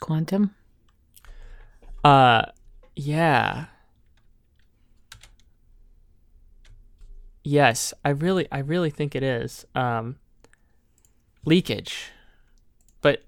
[0.00, 0.54] Quantum.
[2.04, 2.42] uh,
[2.96, 3.66] yeah.
[7.42, 9.64] Yes, I really, I really think it is.
[9.74, 10.16] Um,
[11.46, 12.10] leakage,
[13.00, 13.22] but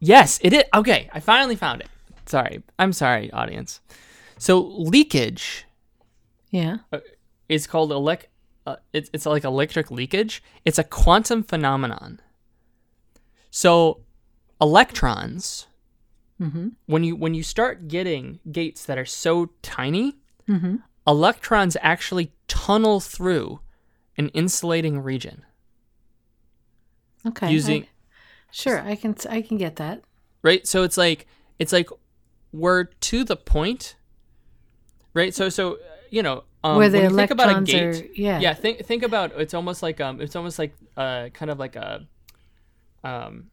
[0.00, 0.64] yes, it is.
[0.74, 1.88] Okay, I finally found it.
[2.24, 3.80] Sorry, I'm sorry, audience.
[4.38, 5.66] So leakage
[6.50, 6.78] Yeah.
[7.48, 8.24] is called elec.
[8.66, 10.42] Uh, it's it's like electric leakage.
[10.64, 12.20] It's a quantum phenomenon.
[13.50, 14.00] So
[14.60, 15.66] electrons,
[16.40, 16.68] Mm-hmm.
[16.84, 20.76] when you when you start getting gates that are so tiny, Mm-hmm.
[21.06, 23.60] electrons actually tunnel through
[24.18, 25.44] an insulating region
[27.26, 27.50] Okay.
[27.50, 27.88] using I-
[28.50, 29.16] sure, I can.
[29.28, 30.02] I can get that.
[30.42, 31.26] right so it's like
[31.58, 31.88] it's like
[32.52, 33.96] we're to the point
[35.14, 35.78] right so so
[36.10, 38.06] you know um, Where the think about a gate are.
[38.14, 38.38] Yeah.
[38.40, 41.76] yeah think think about it's almost like um it's almost like uh kind of like
[41.76, 42.06] a
[43.04, 43.50] um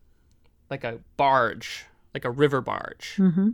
[0.69, 3.49] like a barge like a river barge Mm-hmm.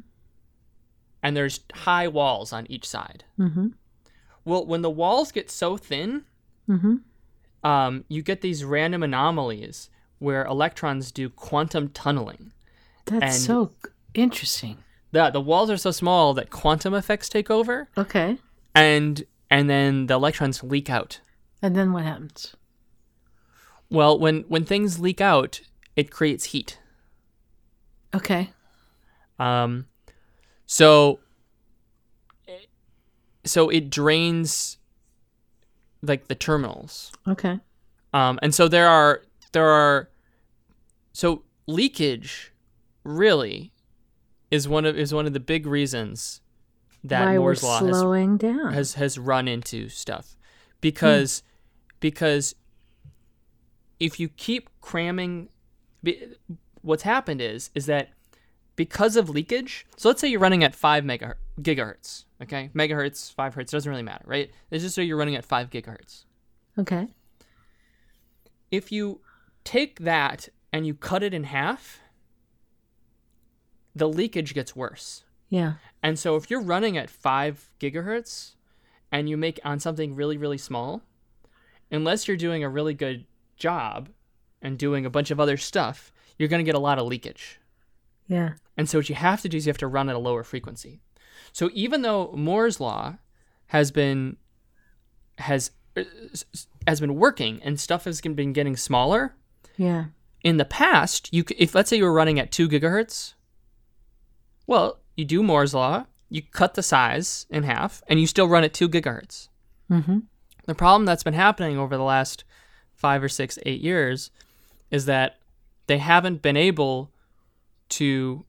[1.24, 3.68] and there's high walls on each side Mm-hmm.
[4.46, 6.24] well when the walls get so thin
[6.70, 6.98] Mm-hmm.
[7.68, 12.52] um, you get these random anomalies where electrons do quantum tunneling.
[13.06, 13.72] That's And- so
[14.14, 14.78] interesting.
[15.12, 18.38] The, the walls are so small that quantum effects take over, Okay.
[18.76, 21.22] and and then the electrons leak out.
[21.62, 22.56] And then what happens?
[23.90, 25.62] Well, when when things leak out,
[25.96, 26.80] it creates heat.
[28.14, 28.52] Okay.
[29.40, 29.88] Um,
[30.66, 31.20] so
[33.46, 34.78] so it drains
[36.02, 37.12] like the terminals.
[37.28, 37.60] Okay.
[38.14, 40.10] Um, and so there are there are
[41.14, 42.54] so leakage
[43.04, 43.72] really
[44.52, 46.42] is one of is one of the big reasons
[47.04, 48.74] that Why Moore's law has, slowing down.
[48.74, 50.36] has has run into stuff
[50.82, 51.46] because hmm.
[52.00, 52.56] because
[54.00, 55.50] if you keep cramming
[56.82, 58.10] what's happened is is that
[58.76, 63.56] because of leakage so let's say you're running at 5 megahertz gigahertz okay megahertz 5
[63.56, 66.24] hertz doesn't really matter right it's just so you're running at 5 gigahertz
[66.78, 67.10] okay.
[68.72, 69.20] if you
[69.64, 72.00] take that and you cut it in half,
[73.96, 75.24] the leakage gets worse.
[75.50, 75.74] Yeah.
[76.04, 78.52] And so if you're running at 5 gigahertz
[79.12, 81.02] and you make on something really, really small,
[81.92, 83.26] unless you're doing a really good
[83.58, 84.10] job
[84.62, 87.60] and doing a bunch of other stuff, you're going to get a lot of leakage.
[88.28, 88.54] Yeah.
[88.78, 90.44] And so what you have to do is you have to run at a lower
[90.44, 91.02] frequency.
[91.52, 93.18] So even though Moore's law
[93.68, 94.38] has been
[95.40, 96.04] has uh,
[96.86, 99.36] has been working and stuff has been getting smaller,
[99.78, 100.06] Yeah.
[100.44, 103.34] in the past, you if let's say you were running at 2 gigahertz,
[104.68, 108.64] well, you do Moore's law, you cut the size in half and you still run
[108.64, 109.50] at 2 gigahertz.
[109.92, 110.20] Mm-hmm.
[110.66, 112.44] The problem that's been happening over the last
[112.94, 114.32] 5 or 6 8 years
[114.92, 115.38] is that
[115.88, 117.12] they haven't been able
[117.90, 118.46] to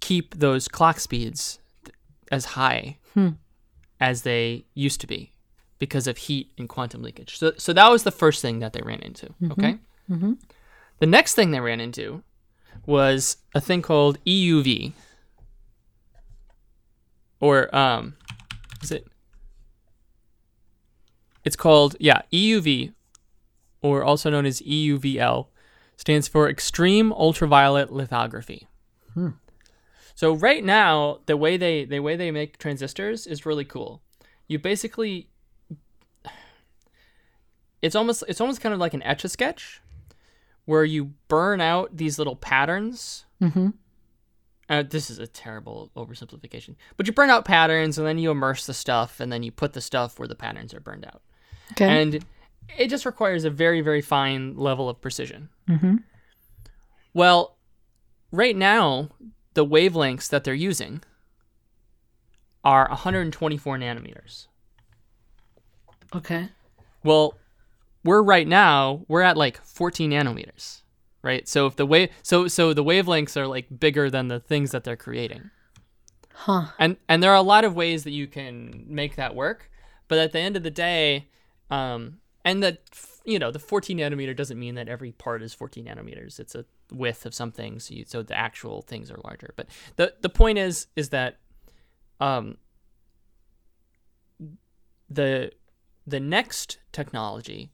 [0.00, 1.58] keep those clock speeds
[2.30, 3.30] as high Hmm.
[4.00, 5.32] as they used to be
[5.78, 7.38] because of heat and quantum leakage.
[7.38, 9.78] So so that was the first thing that they ran into, okay?
[10.10, 10.32] Mm-hmm.
[10.98, 12.22] The next thing they ran into
[12.84, 14.92] was a thing called EUV.
[17.40, 18.16] Or um
[18.82, 19.06] is it
[21.44, 22.92] It's called yeah, EUV
[23.82, 25.46] or also known as EUVL
[25.96, 28.66] stands for extreme ultraviolet lithography.
[29.14, 29.30] Hmm.
[30.14, 34.02] So right now the way they the way they make transistors is really cool.
[34.48, 35.28] You basically
[37.82, 39.80] it's almost it's almost kind of like an etch a sketch
[40.64, 43.24] where you burn out these little patterns.
[43.40, 43.68] Mm-hmm.
[44.68, 48.66] Uh, this is a terrible oversimplification, but you burn out patterns and then you immerse
[48.66, 51.22] the stuff and then you put the stuff where the patterns are burned out.
[51.72, 51.84] Okay.
[51.84, 52.24] And
[52.76, 55.48] it just requires a very, very fine level of precision.
[55.68, 55.96] mm-hmm.
[57.14, 57.56] Well,
[58.30, 59.10] right now,
[59.54, 61.02] the wavelengths that they're using
[62.62, 64.48] are 124 nanometers.
[66.14, 66.48] Okay.
[67.04, 67.38] Well,
[68.04, 70.82] we're right now we're at like 14 nanometers,
[71.26, 71.46] right?
[71.48, 74.84] So if the wave so so the wavelengths are like bigger than the things that
[74.84, 75.50] they're creating.
[76.32, 76.66] Huh.
[76.78, 79.70] And and there are a lot of ways that you can make that work,
[80.06, 81.28] but at the end of the day,
[81.68, 82.78] um and that
[83.24, 86.38] you know, the 14 nanometer doesn't mean that every part is 14 nanometers.
[86.38, 89.52] It's a width of something, so you, so the actual things are larger.
[89.56, 91.38] But the the point is is that
[92.20, 92.56] um
[95.10, 95.50] the
[96.06, 97.72] the next technology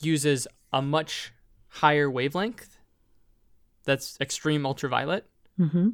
[0.00, 1.34] uses a much
[1.76, 2.78] higher wavelength
[3.84, 5.26] that's extreme ultraviolet
[5.60, 5.90] Mm-hmm.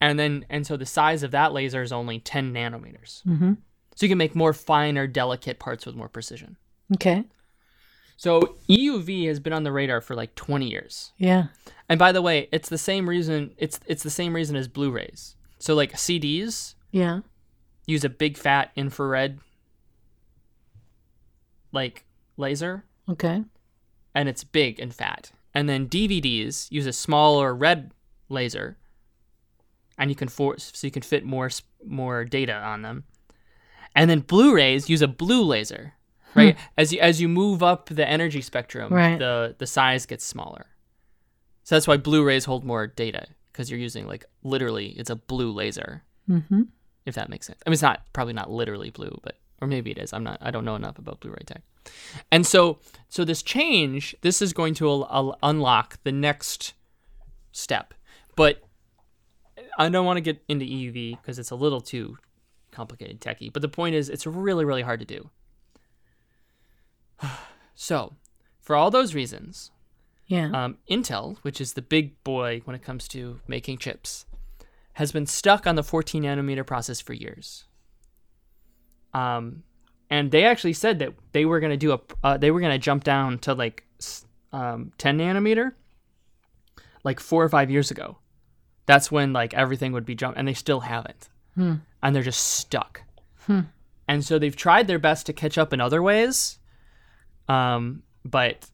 [0.00, 3.54] and then and so the size of that laser is only 10 nanometers Mm-hmm.
[3.94, 6.56] so you can make more finer delicate parts with more precision
[6.94, 7.24] Okay.
[8.16, 11.46] so euv has been on the radar for like 20 years Yeah.
[11.88, 15.34] and by the way it's the same reason it's it's the same reason as blu-rays
[15.58, 17.20] so like cds Yeah.
[17.86, 19.38] use a big fat infrared
[21.72, 22.04] like
[22.36, 23.44] laser Okay.
[24.16, 25.30] And it's big and fat.
[25.54, 27.92] And then DVDs use a smaller red
[28.28, 28.76] laser,
[29.98, 31.50] and you can force so you can fit more
[31.84, 33.04] more data on them.
[33.94, 35.94] And then Blu-rays use a blue laser,
[36.34, 36.56] right?
[36.76, 39.18] As you as you move up the energy spectrum, Right.
[39.18, 40.66] the the size gets smaller.
[41.62, 45.50] So that's why Blu-rays hold more data because you're using like literally it's a blue
[45.52, 46.62] laser, Mm-hmm.
[47.06, 47.60] if that makes sense.
[47.66, 50.12] I mean, it's not probably not literally blue, but or maybe it is.
[50.12, 50.38] I'm not.
[50.40, 51.62] I don't know enough about Blu-ray tech.
[52.32, 56.74] And so, so this change, this is going to al- al- unlock the next
[57.52, 57.94] step.
[58.36, 58.62] But
[59.78, 62.18] I don't want to get into EUV because it's a little too
[62.72, 63.48] complicated, techy.
[63.50, 65.30] But the point is, it's really, really hard to do.
[67.78, 68.14] So,
[68.58, 69.70] for all those reasons,
[70.28, 70.50] Yeah.
[70.54, 74.24] um, Intel, which is the big boy when it comes to making chips,
[74.94, 77.65] has been stuck on the 14 nanometer process for years.
[79.14, 79.62] Um,
[80.10, 82.72] and they actually said that they were going to do a, uh, they were going
[82.72, 83.84] to jump down to like
[84.52, 85.72] um, 10 nanometer,
[87.04, 88.18] like four or five years ago.
[88.86, 91.74] That's when like everything would be jumped, and they still haven't, Hmm.
[92.02, 93.02] and they're just stuck.
[93.46, 93.60] Hmm.
[94.06, 96.58] And so they've tried their best to catch up in other ways,
[97.48, 98.70] um, but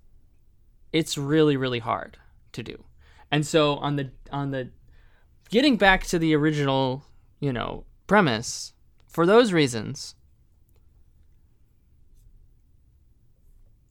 [0.93, 2.19] it's really really hard
[2.53, 2.85] to do.
[3.31, 4.69] And so on the on the
[5.49, 7.05] getting back to the original,
[7.41, 8.75] you know, premise,
[9.09, 10.15] for those reasons,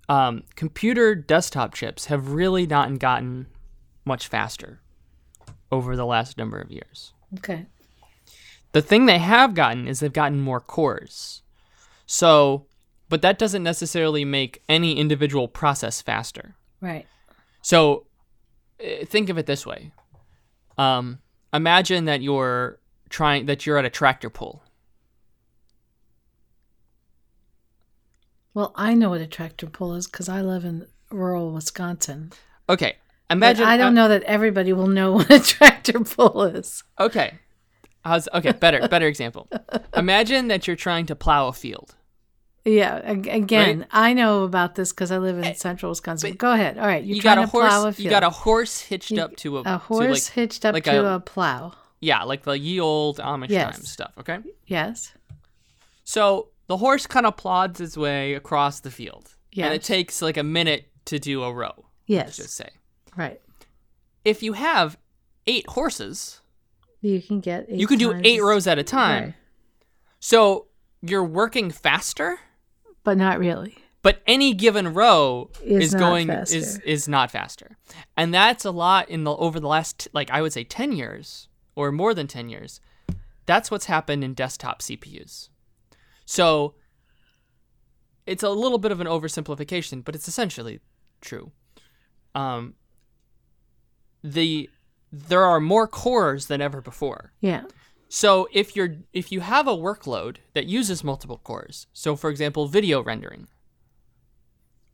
[0.09, 3.47] um, computer desktop chips have really not gotten
[4.05, 4.81] much faster
[5.71, 7.13] over the last number of years.
[7.37, 7.65] Okay.
[8.73, 11.41] The thing they have gotten is they've gotten more cores.
[12.05, 12.65] So,
[13.09, 16.55] but that doesn't necessarily make any individual process faster.
[16.79, 17.05] Right.
[17.61, 18.05] So,
[18.79, 19.91] eh, think of it this way.
[20.77, 21.19] Um,
[21.53, 24.63] imagine that you're trying that you're at a tractor pull.
[28.53, 32.31] Well, I know what a tractor pull is because I live in rural Wisconsin.
[32.69, 32.95] Okay,
[33.29, 36.83] But imagine I don't uh, know that everybody will know what a tractor pull is.
[36.99, 37.35] Okay,
[38.03, 38.51] how's okay?
[38.51, 39.47] Better, better example.
[39.95, 41.95] Imagine that you're trying to plow a field.
[42.63, 43.01] Yeah.
[43.03, 46.31] ag- Again, I know about this because I live in central Wisconsin.
[46.31, 46.77] but Go ahead.
[46.77, 47.03] All right.
[47.03, 47.95] You're you got a to plow a horse.
[47.95, 48.03] field.
[48.03, 50.73] You got a horse hitched You- up to a a to, horse like, hitched up
[50.73, 51.73] like to a- a, plow.
[52.01, 53.75] yeah, like the ye old Amish Yes.
[53.77, 54.11] time stuff.
[54.19, 54.37] Okay,
[54.67, 55.13] Yes.
[56.03, 60.37] so the horse kind of plods its way across the field, and it takes like
[60.37, 61.85] a minute to do a row.
[62.05, 62.27] Yes.
[62.27, 62.69] Let's just say.
[63.17, 63.41] Right.
[64.23, 64.97] If you have
[65.47, 66.39] eight horses,
[67.01, 67.65] You can get.
[67.67, 69.23] Eight you can do eight rows at a time.
[69.23, 69.33] Right.
[70.21, 70.67] So
[71.01, 72.39] you're working faster,
[73.03, 73.75] but not really.
[74.01, 76.55] but any given row Is is, going faster.
[76.57, 77.75] is is not faster.
[78.15, 81.49] And that's a lot in the over the last like I would say 10 years
[81.75, 82.79] or more than 10 years.
[83.45, 85.49] That's what's happened in desktop CPUs.
[86.31, 86.75] So
[88.25, 90.79] it's a little bit of an oversimplification, but it's essentially
[91.19, 91.51] true.
[92.33, 92.75] Um
[94.23, 94.69] the
[95.11, 97.33] there are more cores than ever before.
[97.41, 97.63] Yeah.
[98.07, 102.65] So if you're if you have a workload that uses multiple cores, so for example,
[102.67, 103.47] video rendering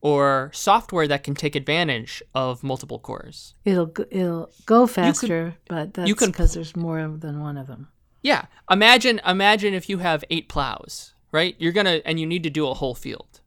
[0.02, 3.54] or software that can take advantage of multiple cores.
[3.64, 7.90] It'll go- it'll go faster, but that's because there's more than one of them.
[8.24, 11.56] Yeah, imagine imagine if you have 8 plows, right?
[11.60, 13.42] You're going to and you need to do a whole field.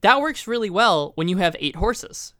[0.00, 2.34] That works really well when you have 8 horses.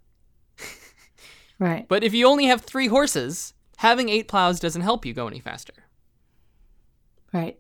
[1.59, 1.87] Right.
[1.87, 5.39] But if you only have 3 horses, having 8 plows doesn't help you go any
[5.39, 5.75] faster.
[7.33, 7.57] Right.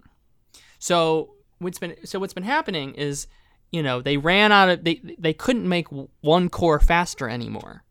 [0.80, 3.28] So what's been so what's been happening is,
[3.70, 5.86] you know, they ran out of they they couldn't make
[6.20, 7.84] one core faster anymore.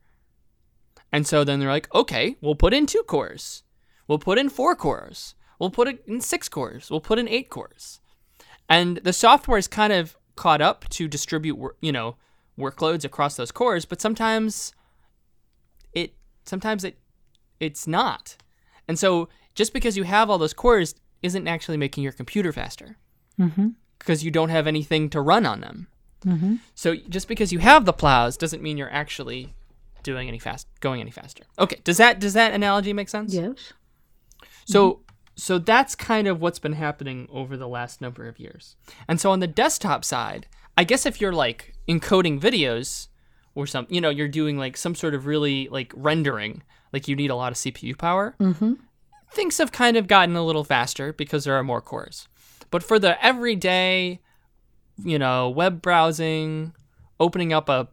[1.13, 3.63] And so then they're like, okay, we'll put in two cores,
[4.07, 7.49] we'll put in four cores, we'll put it in six cores, we'll put in eight
[7.49, 8.00] cores,
[8.71, 12.15] and the software is kind of caught up to distribute, you know,
[12.57, 14.73] workloads across those cores, but sometimes
[15.93, 16.13] it
[16.45, 16.97] sometimes it
[17.59, 18.37] it's not.
[18.87, 22.97] And so just because you have all those cores isn't actually making your computer faster
[23.39, 23.69] Mm-hmm.
[23.97, 25.87] because you don't have anything to run on them.
[26.25, 26.55] Mm-hmm.
[26.75, 29.55] So just because you have the plows doesn't mean you're actually
[30.03, 31.43] doing any fast going any faster.
[31.57, 33.33] Okay, does that does that analogy make sense?
[33.33, 33.73] Yes.
[34.65, 34.99] So
[35.35, 38.75] so that's kind of what's been happening over the last number of years.
[39.07, 43.07] And so on the desktop side, I guess if you're like encoding videos,
[43.55, 46.63] or some you know you're doing like some sort of really like rendering
[46.93, 48.75] like you need a lot of cpu power Mm-hmm.
[49.33, 52.29] things have kind of gotten a little faster because there are more cores
[52.69, 54.21] but for the everyday
[55.03, 56.73] you know web browsing
[57.19, 57.89] opening up a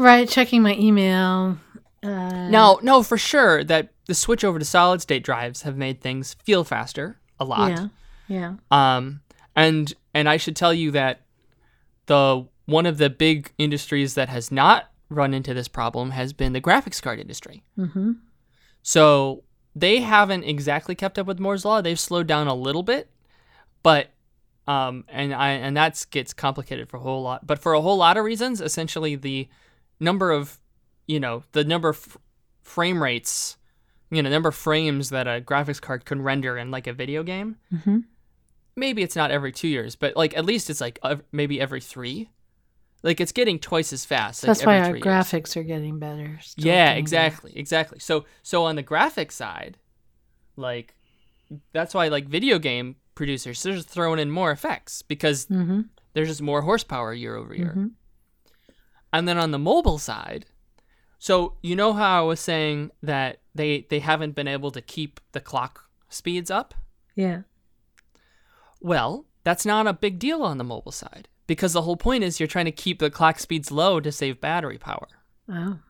[0.00, 1.58] Right, checking my email.
[2.02, 6.00] Uh, now no for sure that the switch over to solid state drives have made
[6.00, 7.88] things feel faster a lot Yeah.
[8.28, 8.54] Yeah.
[8.70, 9.20] Um,
[9.56, 11.22] and and I should tell you that
[12.06, 16.52] the one of the big industries that has not run into this problem has been
[16.52, 17.64] the graphics card industry.
[17.78, 18.12] Mm-hmm.
[18.82, 19.44] So
[19.74, 21.80] they haven't exactly kept up with Moore's law.
[21.80, 23.10] They've slowed down a little bit,
[23.82, 24.08] but
[24.66, 27.46] um, and I and that gets complicated for a whole lot.
[27.46, 29.48] But for a whole lot of reasons, essentially the
[29.98, 30.58] number of
[31.08, 32.16] you know the number of f-
[32.62, 33.56] frame rates,
[34.10, 37.22] you know, number of frames that a graphics card can render in like a video
[37.24, 37.98] game Mm-hmm.
[38.76, 41.80] maybe it's not every two years, but like at least it's like ev- maybe every
[41.80, 42.30] three.
[43.02, 44.42] Like it's getting twice as fast.
[44.42, 45.04] like, That's why our three years.
[45.06, 46.38] graphics are getting better.
[46.56, 47.98] Yeah, exactly, exactly.
[48.00, 49.78] So so on the graphic side,
[50.56, 50.94] like
[51.72, 55.46] that's why like video game producers they're just throwing in more effects because.
[55.46, 55.80] Mm-hmm.
[56.14, 57.74] there's just more horsepower year over year.
[57.76, 57.90] Mhm.
[59.12, 60.46] And then on the mobile side,
[61.18, 65.20] so you know how I was saying that they they haven't been able to keep
[65.32, 66.74] the clock speeds up?
[67.14, 67.42] Yeah.
[68.80, 72.38] Well, that's not a big deal on the mobile side because the whole point is
[72.38, 75.08] you're trying to keep the clock speeds low to save battery power.
[75.48, 75.80] Oh.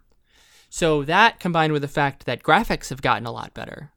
[0.70, 3.92] So that combined with the fact that graphics have gotten a lot better.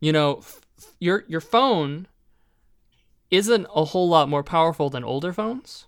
[0.00, 0.60] You know, f-
[0.98, 2.08] your your phone
[3.30, 5.86] isn't a whole lot more powerful than older phones.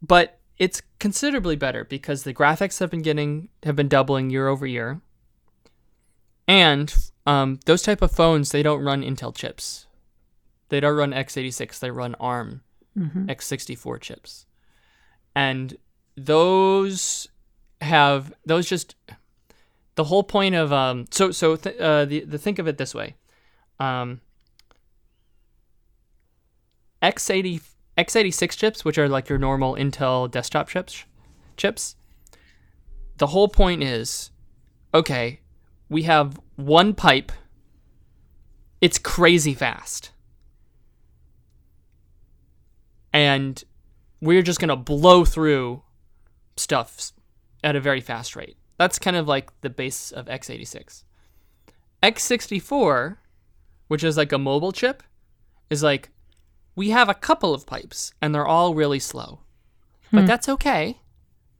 [0.00, 4.66] But it's considerably better because the graphics have been getting have been doubling year over
[4.66, 5.00] year.
[6.48, 6.94] And
[7.26, 9.86] um, those type of phones they don't run Intel chips.
[10.68, 12.62] They don't run x86, they run ARM
[12.98, 13.26] Mm-hmm.
[13.26, 14.46] x64 chips.
[15.34, 15.76] And
[16.16, 17.28] those
[17.82, 18.96] have those just
[19.96, 22.94] the whole point of um so so th- uh the, the think of it this
[22.94, 23.14] way.
[23.78, 24.22] Um
[27.02, 27.60] x80
[27.98, 31.04] x86 chips which are like your normal Intel desktop chips
[31.56, 31.96] chips.
[33.18, 34.30] The whole point is
[34.92, 35.40] okay,
[35.88, 37.32] we have one pipe
[38.80, 40.10] it's crazy fast.
[43.16, 43.64] and
[44.20, 45.82] we're just going to blow through
[46.58, 47.12] stuff
[47.64, 48.58] at a very fast rate.
[48.76, 51.04] That's kind of like the base of x86.
[52.02, 53.16] x64,
[53.88, 55.02] which is like a mobile chip,
[55.70, 56.10] is like
[56.76, 59.40] we have a couple of pipes and they're all really slow.
[60.12, 60.26] But hmm.
[60.26, 61.00] that's okay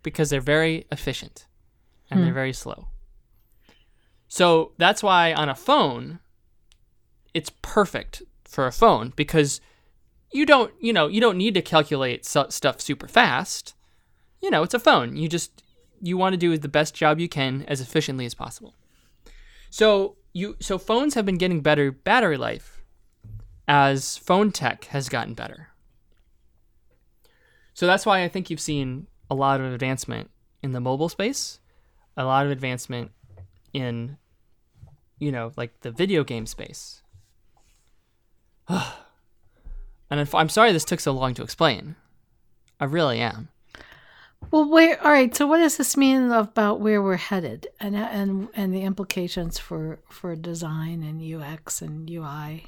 [0.02, 1.46] because they're very efficient
[2.08, 2.34] and they're hmm.
[2.34, 2.88] very slow.
[4.28, 6.20] So that's why on a phone,
[7.34, 9.60] it's perfect for a phone because
[10.32, 13.74] you don't you know you don't need to calculate su- stuff super fast.
[14.42, 15.16] You know it's a phone.
[15.16, 15.62] You just
[16.00, 18.74] you want to do the best job you can as efficiently as possible.
[19.70, 22.75] So you so phones have been getting better battery life
[23.68, 25.68] as phone tech has gotten better
[27.74, 30.30] so that's why i think you've seen a lot of advancement
[30.62, 31.58] in the mobile space
[32.16, 33.10] a lot of advancement
[33.72, 34.16] in
[35.18, 37.02] you know like the video game space
[38.68, 41.96] and i'm sorry this took so long to explain
[42.80, 43.48] i really am
[44.50, 45.02] Well, where?
[45.02, 45.34] All right.
[45.34, 49.98] So, what does this mean about where we're headed, and and and the implications for
[50.08, 52.66] for design and UX and UI?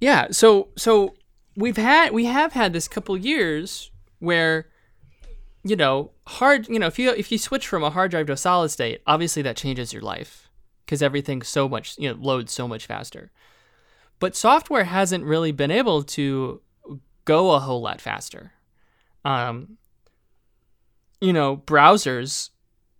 [0.00, 1.14] Yeah, so so
[1.56, 3.90] we've had we have had this couple years
[4.20, 4.66] where
[5.64, 8.32] you know, hard, you know, if you if you switch from a hard drive to
[8.32, 10.48] a solid state, obviously that changes your life
[10.86, 13.30] cuz everything's so much, you know, loads so much faster.
[14.20, 16.60] But software hasn't really been able to
[17.24, 18.52] go a whole lot faster.
[19.24, 19.78] Um
[21.20, 22.50] you know, browsers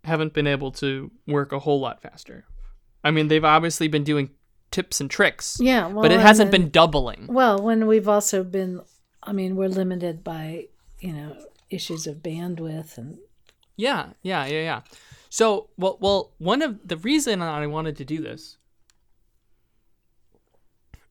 [0.02, 2.44] haven't been able to work a whole lot faster.
[3.04, 4.30] I mean, they've obviously been doing
[4.70, 7.26] tips and tricks, Yeah, well, but it hasn't then- been doubling.
[7.28, 8.80] Well, when we've also been,
[9.22, 10.68] I mean, we're limited by
[11.00, 11.36] you know
[11.70, 13.18] issues of bandwidth and
[13.76, 14.80] Yeah, yeah, yeah, yeah.
[15.30, 18.56] So, well, well, one of the reason I wanted to do this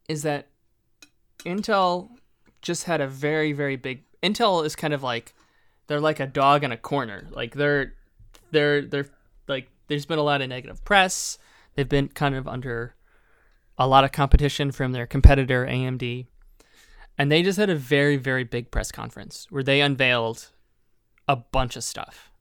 [0.10, 0.48] is that
[1.46, 2.10] Intel
[2.62, 4.04] just had a very, very big.
[4.24, 5.34] Intel is kind of like
[5.88, 7.28] they're like a dog in a corner.
[7.30, 7.94] Like they're,
[8.52, 9.08] they're, they're
[9.48, 9.70] like.
[9.88, 11.38] There's been a lot of negative press.
[11.76, 12.94] They've been kind of under
[13.78, 16.26] a lot of competition from their competitor AMD,
[17.18, 20.52] and they just had a very, very big press conference where they unveiled
[21.28, 22.32] a bunch of stuff.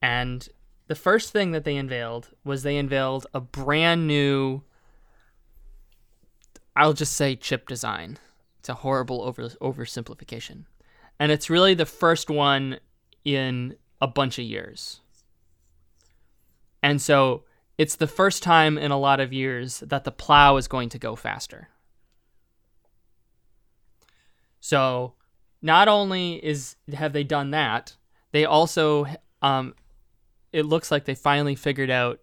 [0.00, 0.48] And
[0.86, 4.62] the first thing that they unveiled was they unveiled a brand new
[6.78, 8.18] I'll just say chip design.
[8.60, 10.64] It's a horrible over oversimplification.
[11.18, 12.78] And it's really the first one
[13.24, 15.00] in a bunch of years.
[16.80, 17.42] And so
[17.78, 20.98] it's the first time in a lot of years that the plow is going to
[20.98, 21.68] go faster.
[24.60, 25.14] So
[25.62, 27.96] not only is have they done that,
[28.32, 29.06] they also
[29.42, 29.74] um,
[30.52, 32.20] it looks like they finally figured out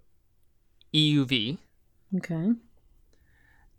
[0.94, 1.58] EUV,
[2.18, 2.52] Okay.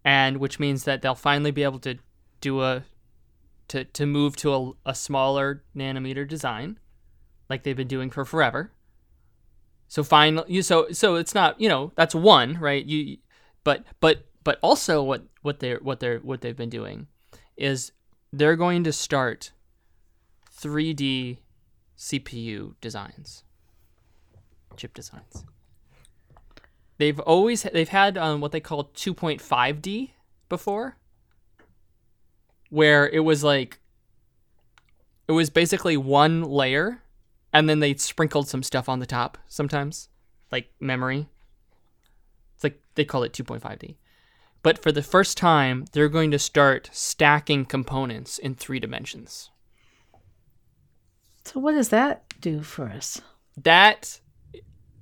[0.04, 1.98] and which means that they'll finally be able to
[2.40, 2.84] do a
[3.68, 6.78] to to move to a, a smaller nanometer design,
[7.50, 8.72] like they've been doing for forever.
[9.88, 13.18] So finally, so so it's not you know that's one right you,
[13.64, 17.06] but but but also what what they're what they're what they've been doing,
[17.56, 17.92] is
[18.32, 19.52] they're going to start
[20.56, 21.38] 3D
[21.96, 23.44] CPU designs,
[24.76, 25.44] chip designs.
[26.98, 30.10] They've always they've had um, what they call 2.5D
[30.48, 30.96] before,
[32.70, 33.80] where it was like
[35.28, 37.02] it was basically one layer,
[37.56, 40.10] and then they sprinkled some stuff on the top sometimes,
[40.52, 41.26] like memory.
[42.54, 43.96] It's like they call it 2.5D.
[44.62, 49.48] But for the first time, they're going to start stacking components in three dimensions.
[51.46, 53.22] So what does that do for us?
[53.56, 54.20] That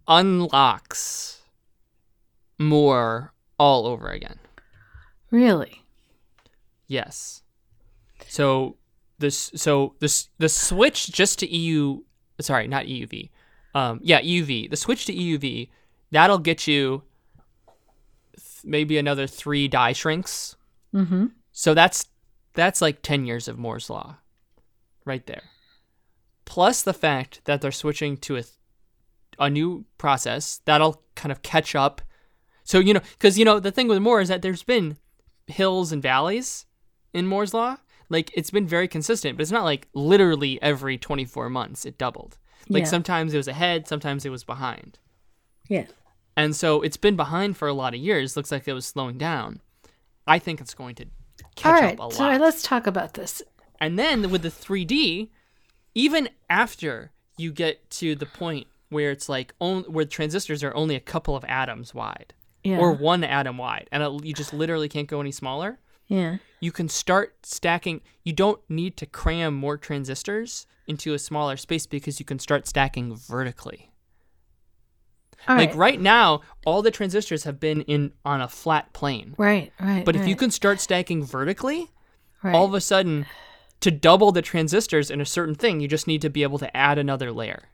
[0.07, 1.43] unlocks
[2.57, 4.39] more all over again.
[5.33, 5.83] Really?
[6.87, 7.43] Yes.
[8.29, 8.77] So
[9.19, 12.03] this so this the switch just to EU
[12.41, 13.31] sorry, not EUV.
[13.75, 14.71] Um yeah, EUV.
[14.71, 15.69] The switch to EUV,
[16.11, 17.03] that'll get you
[18.37, 20.57] th- maybe another 3 die shrinks.
[20.95, 21.27] Mm-hmm.
[21.53, 22.07] So that's
[22.55, 24.17] that's like 10 years of Moore's law
[25.05, 25.43] right there.
[26.45, 28.55] Plus the fact that they're switching to a th-
[29.39, 32.01] a new process that'll kind of catch up.
[32.63, 34.97] So you know, cuz you know, the thing with Moore is that there's been
[35.47, 36.67] hills and valleys
[37.13, 37.77] in Moore's law.
[38.09, 42.37] Like it's been very consistent, but it's not like literally every 24 months it doubled.
[42.69, 42.89] Like Yeah.
[42.89, 44.99] sometimes it was ahead, sometimes it was behind.
[45.69, 45.87] Yeah.
[46.37, 48.37] And so it's been behind for a lot of years.
[48.37, 49.61] Looks like it was slowing down.
[50.27, 51.07] I think it's going to
[51.57, 51.93] catch All right.
[51.95, 52.13] up a lot.
[52.15, 53.43] So let's talk about this.
[53.81, 55.31] And then with the 3D,
[55.95, 60.95] even after you get to the point where it's like on, where transistors are only
[60.95, 62.33] a couple of atoms wide
[62.63, 62.79] Yeah.
[62.79, 66.39] or one atom wide, and it, you just literally can't go any smaller, yeah.
[66.61, 68.01] you can start stacking.
[68.23, 72.67] You don't need to cram more transistors into a smaller space because you can start
[72.67, 73.91] stacking vertically.
[75.47, 75.77] All like right.
[75.77, 79.35] right now, all the transistors have been in on a flat plane.
[79.37, 79.73] Right.
[79.79, 80.05] Right.
[80.05, 81.91] But if you can start stacking vertically,
[82.43, 82.55] right.
[82.55, 83.27] all of a sudden
[83.81, 86.75] to double the transistors in a certain thing you just need to be able to
[86.75, 87.65] add another layer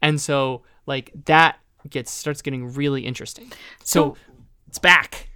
[0.00, 1.58] and so like that
[1.90, 3.50] gets starts getting really interesting
[3.82, 4.16] so,
[4.68, 5.28] it's back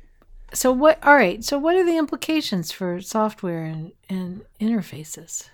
[0.54, 0.98] So what?
[1.04, 1.44] All right.
[1.44, 5.48] So what are the implications for software and, and interfaces?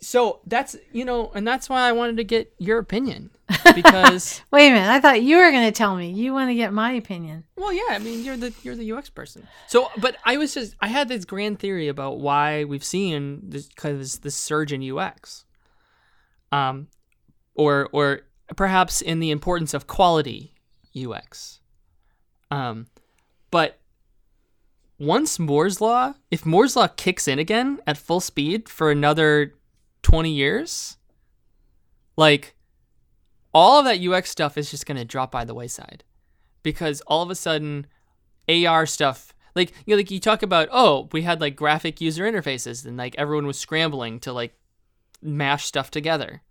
[0.00, 3.30] so that's you know and that's why i wanted to get your opinion
[3.74, 4.88] because Wait a minute.
[4.88, 6.12] I thought you were going to tell me.
[6.12, 7.44] You want to get my opinion.
[7.56, 10.74] well yeah i mean you're the you're the ux person so but i was just
[10.80, 15.44] i had this grand theory about why we've seen this this, this surge in ux
[16.52, 16.86] um
[17.54, 18.20] or or
[18.56, 20.54] perhaps in the importance of quality
[21.04, 21.60] ux
[22.50, 22.86] um
[23.50, 23.79] but
[25.00, 29.54] once moore's law if moore's law kicks in again at full speed for another
[30.02, 30.98] 20 years
[32.16, 32.54] like
[33.52, 36.04] all of that ux stuff is just going to drop by the wayside
[36.62, 37.86] because all of a sudden
[38.48, 42.30] AR stuff like you know, like you talk about oh we had like graphic user
[42.30, 44.54] interfaces and like everyone was scrambling to like
[45.22, 46.42] mash stuff together.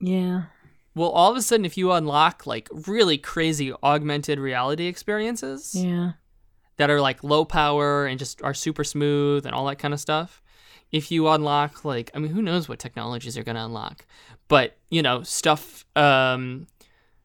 [0.00, 0.44] Yeah.
[0.94, 6.12] Well, all of a sudden if you unlock like really crazy augmented reality experiences Yeah.
[6.76, 10.00] That are like low power and just are super smooth and all that kind of
[10.00, 10.42] stuff,
[10.92, 14.06] if you unlock like I mean who knows what technologies are going to unlock,
[14.48, 16.66] but you know stuff um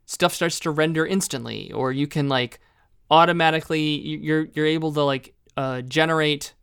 [0.06, 2.60] stuff starts to render instantly or you can like
[3.10, 6.54] automatically you're you're able to like uh, generate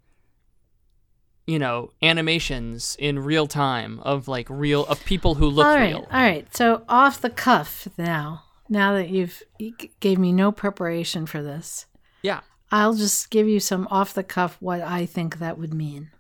[1.47, 5.89] you know animations in real time of like real of people who look all right.
[5.89, 6.55] real All right.
[6.55, 8.45] So off the cuff now.
[8.71, 11.87] Now that you've you gave me no preparation for this,
[12.23, 12.41] yeah
[12.71, 16.11] I'll just give you some off the cuff what I think that would mean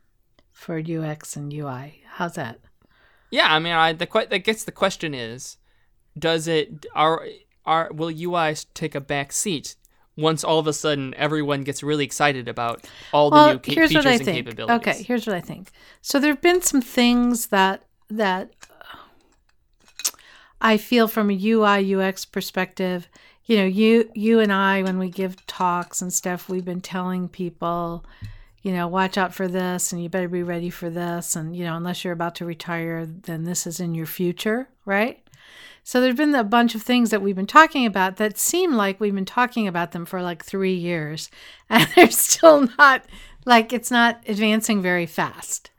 [0.52, 2.02] for UX and UI.
[2.14, 2.58] How's that?
[3.30, 5.58] yeah i mean i the que- i guess the question is
[6.18, 7.26] does it are
[7.66, 9.76] are will ui take a back seat
[10.16, 13.90] once all of a sudden everyone gets really excited about all the new ca- here's
[13.90, 14.46] features what I and think.
[14.46, 15.70] capabilities Okay, here's what I think.
[16.00, 18.50] So there have been some things that that
[20.60, 23.08] I feel from a UI UX perspective.
[23.48, 27.28] You know, you you and I when we give talks and stuff, we've been telling
[27.28, 28.04] people,
[28.62, 31.64] you know, watch out for this and you better be ready for this and you
[31.64, 35.26] know, unless you're about to retire, then this is in your future, right?
[35.82, 39.00] So there's been a bunch of things that we've been talking about that seem like
[39.00, 41.30] we've been talking about them for like three years,
[41.70, 43.06] and they're still not
[43.46, 45.70] like it's not advancing very fast.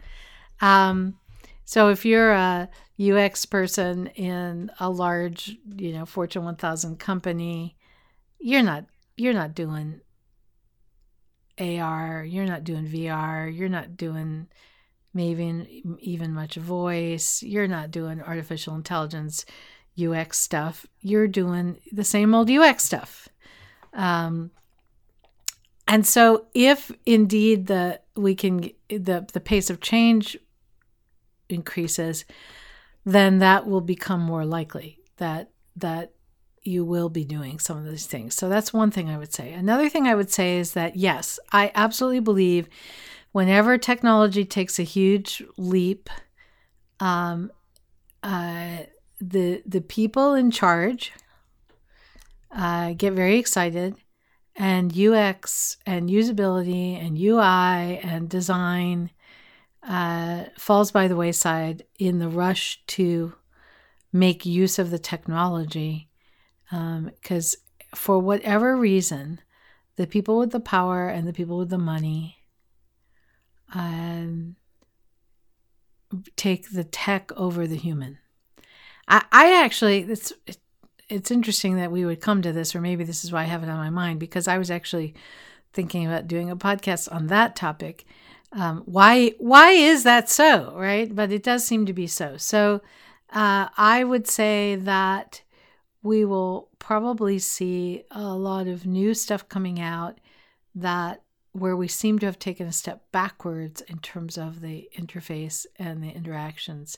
[0.60, 1.20] Um,
[1.66, 7.78] so if you're a UX person in a large, you know, Fortune 1000 company,
[8.40, 8.86] you're not
[9.16, 10.02] you're not doing
[11.60, 14.48] AR, you're not doing VR, you're not doing
[15.14, 19.46] maybe even much voice, you're not doing artificial intelligence
[20.02, 20.86] UX stuff.
[21.02, 23.28] You're doing the same old UX stuff.
[23.94, 24.52] Um,
[25.88, 30.38] and so if indeed the we can the the pace of change
[31.50, 32.26] increases,
[33.06, 36.14] then that will become more likely that that
[36.64, 38.36] you will be doing some of these things.
[38.36, 39.54] So that's one thing I would say.
[39.54, 42.68] Another thing I would say is that yes, I absolutely believe
[43.32, 46.10] whenever technology takes a huge leap,
[47.00, 47.52] um,
[48.24, 48.80] uh,
[49.22, 51.12] the the people in charge
[52.52, 53.96] uh, get very excited,
[54.56, 59.12] and UX and usability and UI and design
[59.90, 63.34] uh, falls by the wayside in the rush to
[64.14, 66.08] make use of the technology
[66.70, 69.42] because um, for whatever reason
[69.98, 72.38] the people with the power and the people with the money
[73.74, 74.56] um,
[76.36, 78.18] take the tech over the human
[79.08, 80.32] I, I actually it's
[81.10, 83.64] it's interesting that we would come to this, or maybe this is why I have
[83.64, 85.16] it on my mind because I was actually
[85.74, 88.06] thinking about doing a podcast on that topic.
[88.52, 91.14] Um, why why is that so, right?
[91.14, 92.38] But it does seem to be so.
[92.38, 92.82] So
[93.32, 95.42] uh, I would say that
[96.02, 100.20] we will probably see a lot of new stuff coming out
[100.74, 101.22] that
[101.52, 106.04] where we seem to have taken a step backwards in terms of the interface and
[106.04, 106.98] the interactions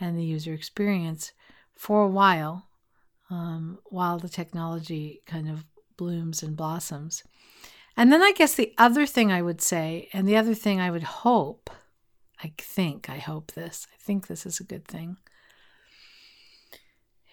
[0.00, 1.32] and the user experience
[1.74, 2.68] for a while,
[3.30, 5.64] um, while the technology kind of
[5.96, 7.24] blooms and blossoms.
[7.98, 10.88] And then I guess the other thing I would say, and the other thing I
[10.88, 11.68] would hope,
[12.40, 15.16] I think, I hope this, I think this is a good thing,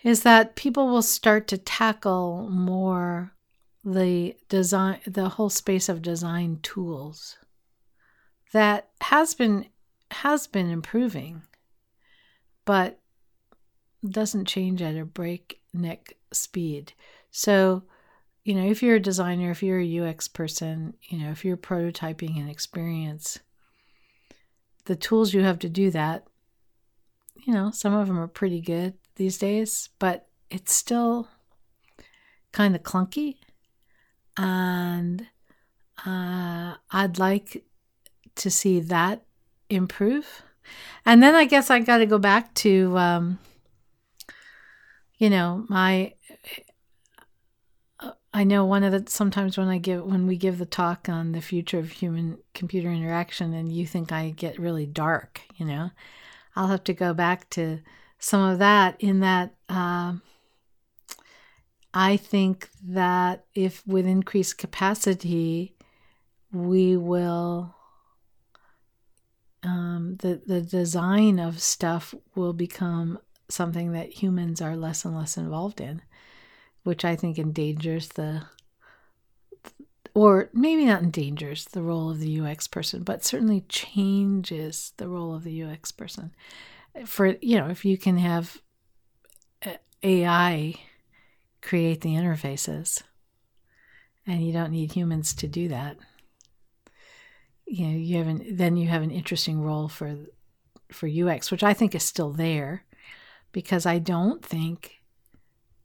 [0.02, 3.32] is that people will start to tackle more
[3.84, 7.38] the design, the whole space of design tools
[8.52, 9.68] that has been
[10.10, 11.44] has been improving,
[12.66, 13.00] but
[14.04, 16.94] doesn't change at a breakneck speed.
[17.30, 17.84] So,
[18.46, 21.58] you know, if you're a designer, if you're a UX person, you know, if you're
[21.58, 23.40] prototyping an experience,
[24.86, 26.28] the tools you have to do that,
[27.46, 31.28] you know, some of them are pretty good these days, but it's still
[32.52, 33.38] kind of clunky.
[34.38, 35.26] And
[36.06, 37.66] uh, I'd like
[38.36, 39.26] to see that
[39.72, 40.44] improve.
[41.04, 43.40] And then I guess I got to go back to um,
[45.18, 46.14] you know, my
[48.36, 51.32] I know one of the sometimes when I give when we give the talk on
[51.32, 55.92] the future of human computer interaction and you think I get really dark, you know,
[56.54, 57.80] I'll have to go back to
[58.20, 60.16] some of that in that uh,
[61.94, 65.78] I think that if with increased capacity
[66.52, 67.74] we will
[69.64, 73.18] um, the the design of stuff will become
[73.48, 76.02] something that humans are less and less involved in,
[76.86, 78.44] which I think endangers the,
[80.14, 85.36] or maybe not endangers the role of the UX person, but certainly changes the role
[85.36, 86.32] of the UX person.
[87.06, 88.62] For, you know, if you can have
[89.66, 90.76] uh, AI
[91.62, 93.04] create the interfaces
[94.26, 95.98] and you don't need humans to do that
[97.66, 100.16] you know you have an then you have an interesting role for
[100.92, 102.86] for UX which I think is still there
[103.52, 105.02] because I don't think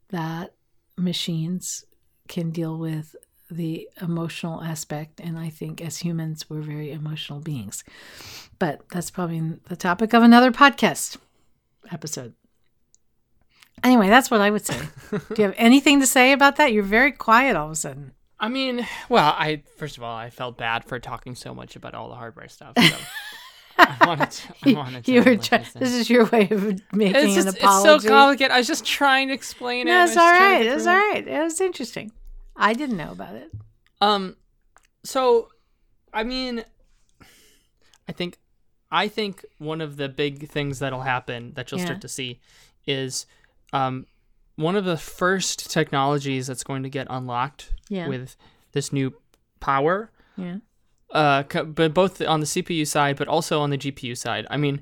[0.09, 0.53] that
[1.01, 1.85] machines
[2.27, 3.15] can deal with
[3.49, 5.19] the emotional aspect.
[5.19, 7.83] And I think as humans, we're very emotional beings.
[8.59, 11.17] But that's probably the topic of another podcast
[11.91, 12.33] episode.
[13.83, 14.79] Anyway, that's what I would say.
[15.09, 16.71] Do you have anything to say about that?
[16.71, 18.11] You're very quiet all of a sudden.
[18.39, 21.93] I mean, well, I first of all, I felt bad for talking so much about
[21.93, 22.73] all the hardware stuff.
[22.77, 22.83] So.
[23.81, 24.31] I wanted
[24.63, 27.47] to, I wanted to you were try- this is your way of making it's just,
[27.47, 27.89] an apology.
[27.89, 28.51] It's so complicated.
[28.51, 30.03] I was just trying to explain no, it.
[30.07, 30.65] it's all right.
[30.65, 31.27] It's all right.
[31.27, 32.11] It was interesting.
[32.55, 33.51] I didn't know about it.
[34.01, 34.35] Um,
[35.03, 35.49] so,
[36.13, 36.63] I mean,
[38.07, 38.37] I think,
[38.91, 41.87] I think one of the big things that'll happen that you'll yeah.
[41.87, 42.39] start to see
[42.85, 43.25] is,
[43.73, 44.05] um,
[44.55, 48.07] one of the first technologies that's going to get unlocked yeah.
[48.07, 48.35] with
[48.73, 49.13] this new
[49.59, 50.57] power yeah
[51.11, 54.45] uh, but both on the CPU side, but also on the GPU side.
[54.49, 54.81] I mean,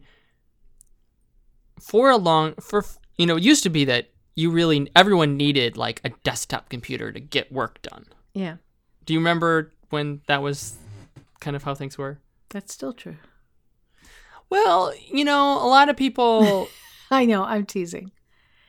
[1.79, 2.85] for a long, for
[3.17, 7.11] you know, it used to be that you really everyone needed like a desktop computer
[7.11, 8.05] to get work done.
[8.33, 8.57] Yeah,
[9.05, 10.77] Do you remember when that was
[11.39, 12.19] kind of how things were?
[12.49, 13.17] that's still true.
[14.49, 16.67] Well, you know, a lot of people
[17.11, 17.43] I know.
[17.43, 18.11] I'm teasing.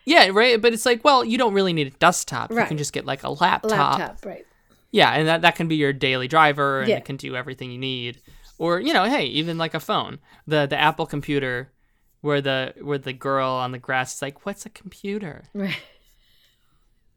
[0.04, 0.61] Yeah, right.
[0.61, 2.50] But it's like, well, you don't really need a desktop.
[2.50, 3.70] You can just get like a laptop.
[3.70, 4.46] Laptop, right?
[4.93, 6.97] Yeah, and that, that can be your daily driver and Yeah.
[6.97, 8.20] it can do everything you need.
[8.59, 10.18] Or, you know, hey, even like a phone.
[10.47, 11.72] The the Apple computer
[12.20, 15.45] where the where the girl on the grass is like, What's a computer?
[15.55, 15.76] Right.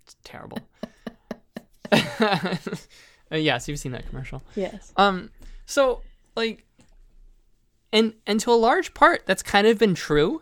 [0.06, 0.60] It's terrible.
[1.92, 2.58] uh,
[3.32, 4.44] yes, you've seen that commercial.
[4.56, 4.92] Yes.
[4.98, 5.30] Um,
[5.66, 6.02] so
[6.36, 6.66] like,
[7.92, 10.42] and and to a large part, that's kind of been true,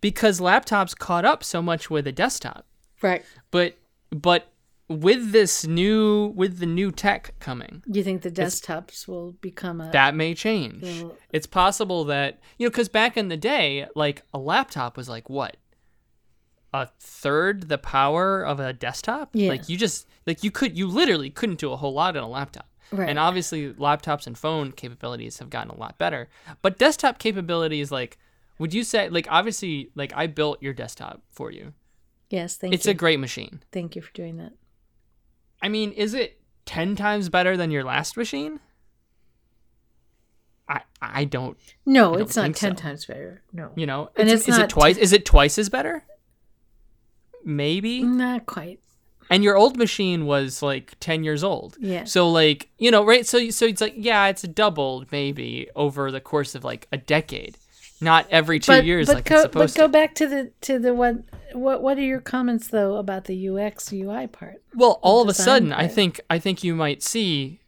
[0.00, 2.66] because laptops caught up so much with a desktop.
[3.00, 3.24] Right.
[3.50, 3.76] But
[4.10, 4.51] but
[4.92, 9.90] with this new with the new tech coming, You think the desktops will become a
[9.92, 11.04] that may change.
[11.30, 15.28] It's possible that you know, because back in the day, like a laptop was like
[15.30, 15.56] what
[16.74, 19.30] a third the power of a desktop.
[19.34, 19.48] Yeah.
[19.50, 22.28] Like you just like you could you literally couldn't do a whole lot in a
[22.28, 22.68] laptop.
[22.90, 23.08] Right.
[23.08, 26.28] And obviously, laptops and phone capabilities have gotten a lot better.
[26.60, 28.18] But desktop capabilities, like,
[28.58, 31.72] would you say, like, obviously, like, I built your desktop for you.
[32.28, 32.56] yes?
[32.56, 32.90] Thank It's you.
[32.90, 33.62] a great machine.
[33.72, 34.52] thank you for doing that.
[35.62, 38.60] I mean, is it 10 times better than your last machine?
[40.68, 41.56] I I don't,
[41.86, 42.82] No, I don't it's not ten so.
[42.82, 43.42] times better.
[43.52, 44.10] No, you know.
[44.16, 46.04] And It's- it's is not it twice is it twice as better?
[47.44, 48.02] Maybe.
[48.02, 48.78] not quite.
[49.30, 51.76] And your old machine was like 10 years old.
[51.80, 52.04] Yeah.
[52.04, 53.26] So like, you know, right?
[53.26, 57.56] So so it's like, yeah, it's doubled maybe over the course of like a decade.
[58.02, 59.92] Not every 2 years like go, it's supposed but go to.
[59.92, 61.16] back to the to the what
[61.52, 64.62] what what are your comments though about the UX UI part?
[64.74, 67.60] Well, all of a sudden, I think I think you might see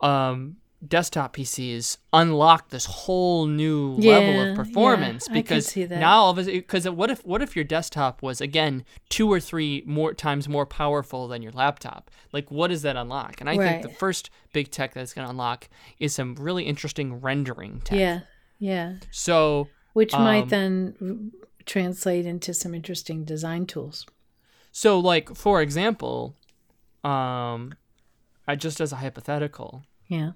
[0.00, 6.46] um desktop PCs unlock this whole new level of performance yeah, because now all of
[6.46, 10.66] because what if what if your desktop was again two or three more times more
[10.66, 12.10] powerful than your laptop?
[12.32, 13.40] Like what does that unlock?
[13.40, 15.68] And I think the first big tech that's going to unlock
[16.00, 17.98] is some really interesting rendering tech.
[17.98, 18.20] Yeah,
[18.58, 18.94] yeah.
[19.10, 21.32] So Which might Um, then
[21.66, 24.06] translate into some interesting design tools.
[24.72, 26.36] So, like for example,
[27.04, 27.74] um,
[28.48, 30.32] I just as a hypothetical, Yeah.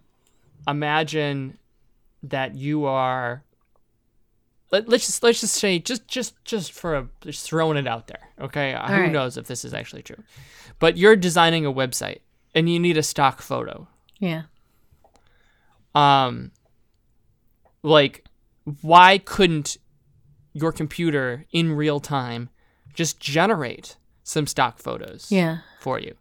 [0.69, 1.59] imagine
[2.23, 3.43] that you are.
[4.73, 8.09] Let, let's just let's just say just just just for a just throwing it out
[8.09, 8.75] there, okay?
[8.75, 9.13] Uh, Who right.
[9.13, 10.23] knows if this is actually true?
[10.81, 12.19] But you're designing a website
[12.55, 13.87] and you need a stock photo.
[14.19, 14.43] Yeah.
[15.95, 16.51] Um,
[17.83, 18.25] like,
[18.83, 19.77] why couldn't
[20.53, 22.49] your computer in real time
[22.95, 25.59] just generate some stock photos Yeah.
[25.81, 26.15] for you?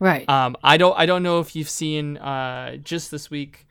[0.00, 0.28] Right.
[0.28, 3.66] Um, I don't I don't know if you've seen uh, just this week.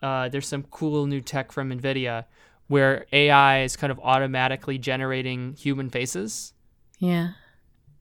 [0.00, 2.26] Uh, there's some cool new tech from Nvidia
[2.68, 6.52] where AI is kind of automatically generating human faces,
[6.98, 7.30] yeah.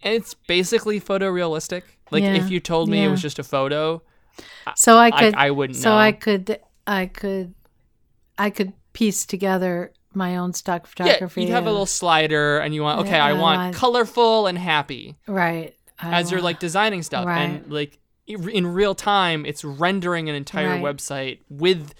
[0.04, 1.84] and it's basically photorealistic.
[2.12, 4.02] Like Yeah, if you told me it was just a photo,
[4.76, 5.98] So I I, could I wouldn't so know.
[5.98, 7.54] I could I could
[8.38, 11.42] I could piece together my own stock photography.
[11.42, 13.76] yeah, you'd have a little slider, and you want okay, Yeah, I I want want-
[13.76, 15.76] colorful and happy right.
[16.00, 20.70] I as you're like designing stuff, and like in real time, it's rendering an entire
[20.70, 20.82] Right.
[20.84, 21.94] website with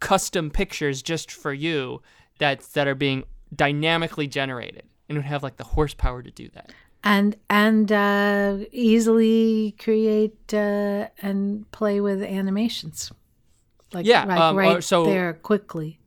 [0.00, 2.02] custom pictures just for you
[2.38, 3.24] that that are being
[3.54, 6.70] dynamically generated, and it would have like the horsepower to do that.
[7.04, 13.10] and and uh, easily create uh, and play with animations.
[13.92, 15.98] Like Yeah, like um, right so- there quickly.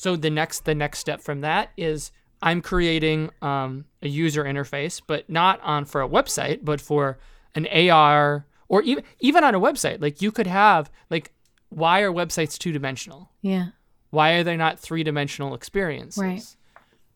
[0.00, 5.02] So the next the next step from that is I'm creating um, a user interface,
[5.06, 7.18] but not on for a website, but for
[7.54, 10.00] an AR or even even on a website.
[10.00, 11.32] Like you could have like
[11.68, 13.30] why are websites two dimensional?
[13.42, 13.66] Yeah.
[14.08, 16.18] Why are they not three dimensional experiences?
[16.22, 16.56] Right.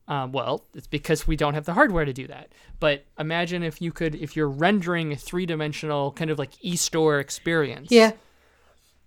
[0.07, 2.53] Um, well, it's because we don't have the hardware to do that.
[2.79, 7.19] But imagine if you could, if you're rendering a three dimensional kind of like e-store
[7.19, 8.13] experience Yeah.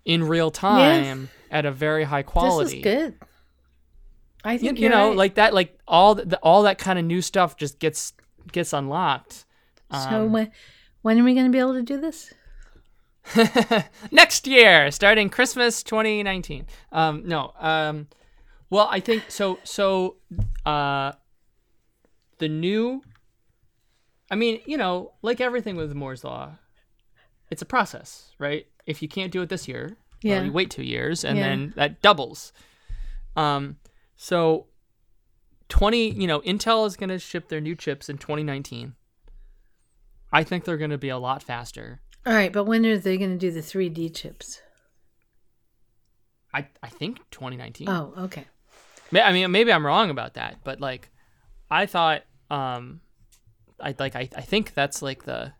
[0.03, 2.82] in real time at a very high quality.
[2.82, 3.13] This is good.
[4.47, 5.17] I think you you're know, right.
[5.17, 8.13] like that, like all the, all that kind of new stuff just gets
[8.51, 9.45] gets unlocked.
[9.91, 10.51] so um, when
[11.01, 12.33] when are we going to be able to do this?
[14.11, 16.65] next year, starting Christmas 2019.
[16.91, 18.07] Um, no, um,
[18.69, 19.59] well, I think so.
[19.63, 20.15] So,
[20.65, 21.11] uh,
[22.37, 23.01] the new,
[24.31, 26.51] I mean, you know, like everything with Moore's law,
[27.49, 28.65] it's a process, right?
[28.85, 30.35] If you can't do it this year, Yeah.
[30.37, 31.43] well, you wait two years, and Yeah.
[31.49, 32.53] then that doubles.
[33.35, 33.77] Um,
[34.18, 34.65] so.
[35.70, 38.95] 20 you know intel is going to ship their new chips in 2019
[40.32, 43.18] i think they're going to be a lot faster All right, but when are they
[43.18, 44.61] going to do the 3D chips?
[46.53, 47.88] I, I think 2019.
[47.88, 48.45] Oh, okay.
[49.13, 51.09] I mean, maybe I'm wrong about that, but like,
[51.70, 52.99] I thought um,
[53.80, 55.53] I like I, I think that's like the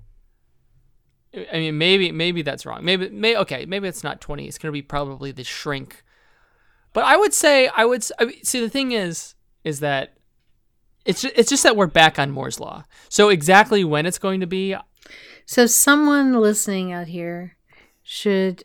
[1.34, 2.84] I mean maybe maybe that's wrong.
[2.84, 4.46] Maybe may okay, maybe it's not 20.
[4.48, 6.04] It's going to be probably the shrink.
[6.98, 10.18] But I would say I would I mean, see the thing is is that
[11.06, 12.86] it's it's just that we're back on Moore's law.
[13.08, 14.76] So exactly when it's going to be
[15.46, 17.56] So someone listening out here
[18.02, 18.64] should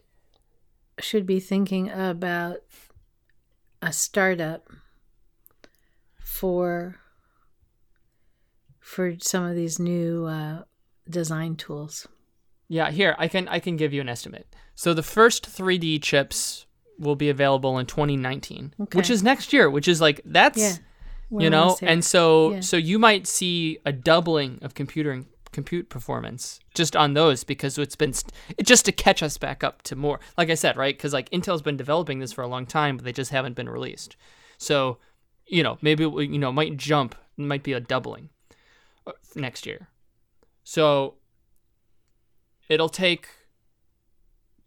[0.98, 2.60] should be thinking about
[3.82, 4.66] a startup
[6.18, 6.96] for
[8.80, 10.62] for some of these new uh,
[11.06, 12.08] design tools.
[12.66, 14.46] Yeah, here I can I can give you an estimate.
[14.74, 16.64] So the first 3D chips
[17.02, 20.72] will be available in 2019, which is next year, which is like that's Yeah.
[21.38, 22.60] You know, and so Yeah.
[22.60, 27.96] so you might see a doubling of computing compute performance just on those because it's
[27.96, 30.20] been st- it just to catch us back up to more.
[30.36, 30.94] Like I said, right?
[30.96, 33.68] Because like Intel's been developing this for a long time, but they just haven't been
[33.68, 34.16] released.
[34.58, 34.98] So
[35.46, 38.28] you know maybe it, you know might jump, might be a doubling
[39.06, 39.88] uh, next year.
[40.64, 41.14] So
[42.68, 43.28] it'll take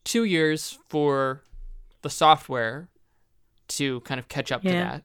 [0.04, 1.44] two years for
[2.06, 2.88] the software
[3.68, 5.03] to kind of catch up to that.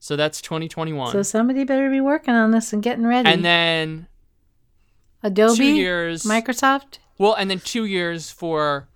[0.00, 1.12] So that's 2021.
[1.12, 3.28] so somebody better be working on this and getting ready.
[3.30, 4.08] and then
[5.22, 6.24] Adobe, two years.
[6.24, 6.98] Microsoft.
[7.18, 8.88] well, and then two years for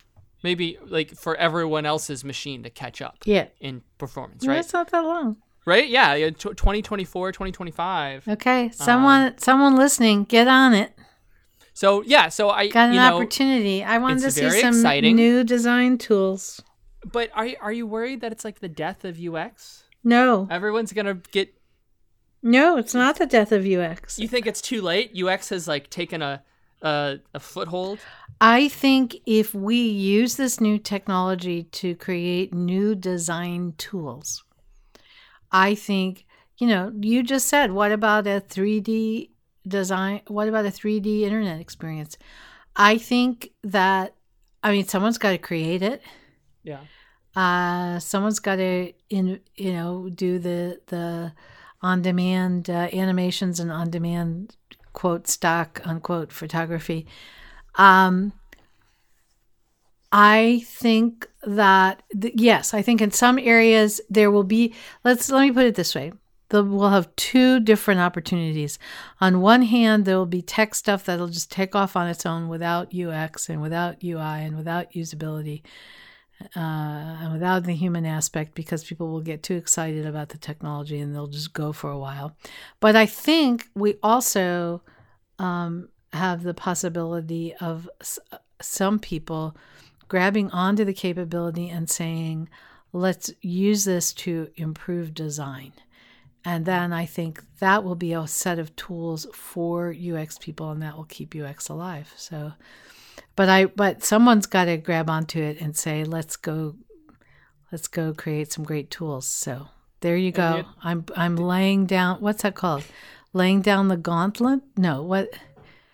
[0.42, 4.62] maybe like for everyone else's machine to catch up Yeah, in performance, Well, right?
[4.62, 5.36] That's not that long.
[5.64, 5.88] Right?
[5.88, 8.26] Yeah, yeah, 2024, 2025.
[8.28, 10.92] Okay, um, someone someone listening, get on it.
[11.72, 13.84] So yeah, so I Got an you know, opportunity.
[13.84, 15.14] I wanted to see some exciting.
[15.14, 16.60] new design tools.
[17.12, 19.84] But are you- are you worried that it's like the death of UX?
[20.04, 21.54] No, Everyone's gonna get.
[22.42, 24.18] no, it's not the death of UX.
[24.18, 25.12] You think it's too late?
[25.16, 26.42] UX has like taken a
[26.82, 27.98] a, a foothold.
[28.40, 34.44] I think if we use this new technology to create new design tools,
[35.50, 36.26] I think,
[36.58, 39.30] you know, you just said, what about a 3D
[39.66, 40.20] design?
[40.28, 42.18] What about a 3D internet experience?
[42.76, 44.14] I think that,
[44.62, 46.02] I mean, someone's got to create it.
[46.66, 46.80] Yeah.
[47.34, 51.32] Uh, someone's got to, in you know, do the the
[51.82, 54.56] on demand uh, animations and on demand
[54.92, 57.06] quote stock unquote photography.
[57.76, 58.32] Um,
[60.10, 64.74] I think that th- yes, I think in some areas there will be.
[65.04, 66.12] Let's let me put it this way:
[66.48, 68.78] the, we'll have two different opportunities.
[69.20, 72.48] On one hand, there will be tech stuff that'll just take off on its own
[72.48, 75.62] without UX and without UI and without usability
[76.54, 80.98] uh, and without the human aspect because people will get too excited about the technology
[80.98, 82.36] and they'll just go for a while.
[82.80, 84.82] But I think we also
[85.38, 88.18] um, have the possibility of s-
[88.60, 89.56] some people
[90.08, 92.48] grabbing onto the capability and saying,
[92.92, 95.72] let's use this to improve design.
[96.44, 100.80] And then I think that will be a set of tools for UX people and
[100.82, 102.12] that will keep UX alive.
[102.16, 102.52] So,
[103.36, 106.76] but I, but someone's got to grab onto it and say, let's go,
[107.70, 109.26] let's go create some great tools.
[109.26, 109.68] So
[110.00, 110.64] there you go.
[110.82, 112.84] I'm, I'm laying down, what's that called?
[113.32, 114.62] Laying down the gauntlet?
[114.76, 115.30] No, what?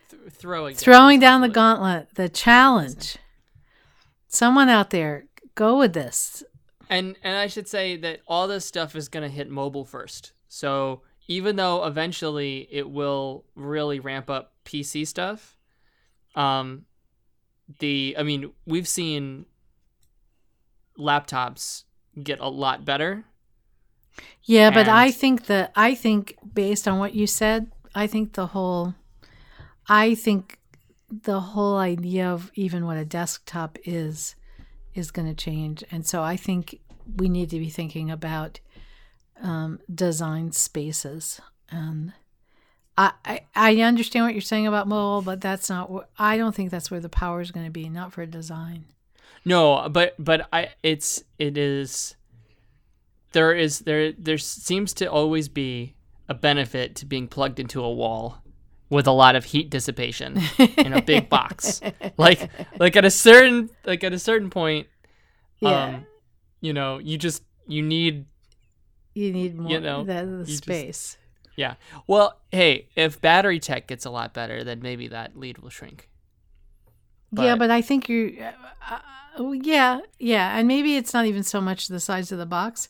[0.09, 0.76] Th- throwing.
[0.76, 3.16] Throwing down the gauntlet, the challenge.
[4.28, 5.24] Someone out there,
[5.55, 6.45] go with this.
[6.88, 10.32] And and I should say that all this stuff is gonna hit mobile first.
[10.49, 15.57] So even though eventually it will really ramp up PC stuff,
[16.34, 16.84] um,
[17.78, 19.46] the I mean we've seen
[20.98, 21.84] laptops
[22.22, 23.24] get a lot better.
[24.44, 28.48] Yeah, but I think that I think based on what you said, I think the
[28.48, 28.94] whole
[29.88, 30.58] I think
[31.10, 34.34] the whole idea of even what a desktop is
[34.94, 35.84] is going to change.
[35.90, 36.78] And so I think
[37.16, 38.60] we need to be thinking about
[39.42, 41.40] um, design spaces.
[41.70, 42.12] And
[42.99, 46.70] I, I I understand what you're saying about mobile, but that's not I don't think
[46.70, 47.88] that's where the power is going to be.
[47.88, 48.84] Not for design.
[49.45, 52.16] No, but but I it's it is
[53.32, 55.95] there is there there seems to always be
[56.28, 58.38] a benefit to being plugged into a wall
[58.90, 60.38] with a lot of heat dissipation
[60.76, 61.80] in a big box.
[62.18, 64.86] Like like at a certain like at a certain point
[65.61, 66.07] Yeah, um
[66.61, 68.26] you know, you just you need
[69.14, 71.16] you need more know, the, the you just- space.
[71.57, 71.74] Yeah.
[72.07, 76.09] Well, hey, if battery tech gets a lot better, then maybe that lead will shrink.
[77.32, 78.38] yeah, but- but I think you,
[78.90, 78.98] uh,
[79.38, 82.88] uh, yeah, yeah, and maybe it's not even so much the size of the box,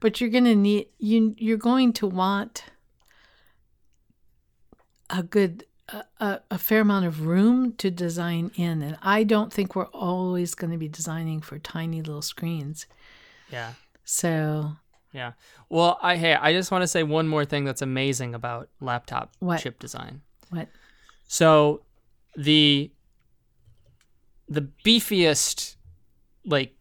[0.00, 1.34] but you're gonna need you.
[1.38, 2.64] You're going to want
[5.10, 5.64] a good,
[6.20, 10.54] a, a fair amount of room to design in, and I don't think we're always
[10.54, 12.86] going to be designing for tiny little screens.
[13.50, 13.72] Yeah.
[14.04, 14.76] So
[15.18, 15.32] Yeah.
[15.68, 19.32] Well, I hey, I just want to say one more thing that's amazing about laptop
[19.40, 19.60] What?
[19.60, 20.22] chip design.
[20.50, 20.68] What?
[21.26, 21.82] So
[22.36, 22.90] the
[24.48, 25.76] the beefiest
[26.44, 26.74] like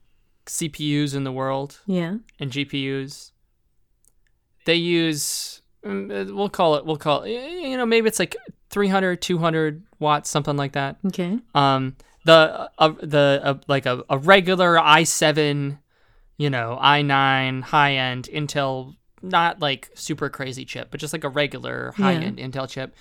[0.45, 2.17] CPUs in the world Yeah.
[2.39, 3.31] and GPUs
[4.65, 8.35] they use um, uh, we'll call it we'll call it you know maybe it's like
[8.69, 11.39] 300 200 watts something like that Okay.
[11.55, 15.77] um the uh, the uh, like a, a regular i7
[16.37, 21.29] you know i9 high end intel not like super crazy chip but just like a
[21.29, 22.95] regular high end intel chip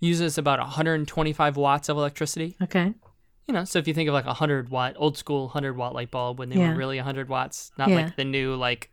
[0.00, 2.92] uses about 125 watts of electricity Okay.
[3.46, 5.94] you know so if you think of like a 100 watt old school 100 watt
[5.94, 6.70] light bulb when they Yeah.
[6.70, 7.96] were really 100 watts not Yeah.
[7.96, 8.90] like the new like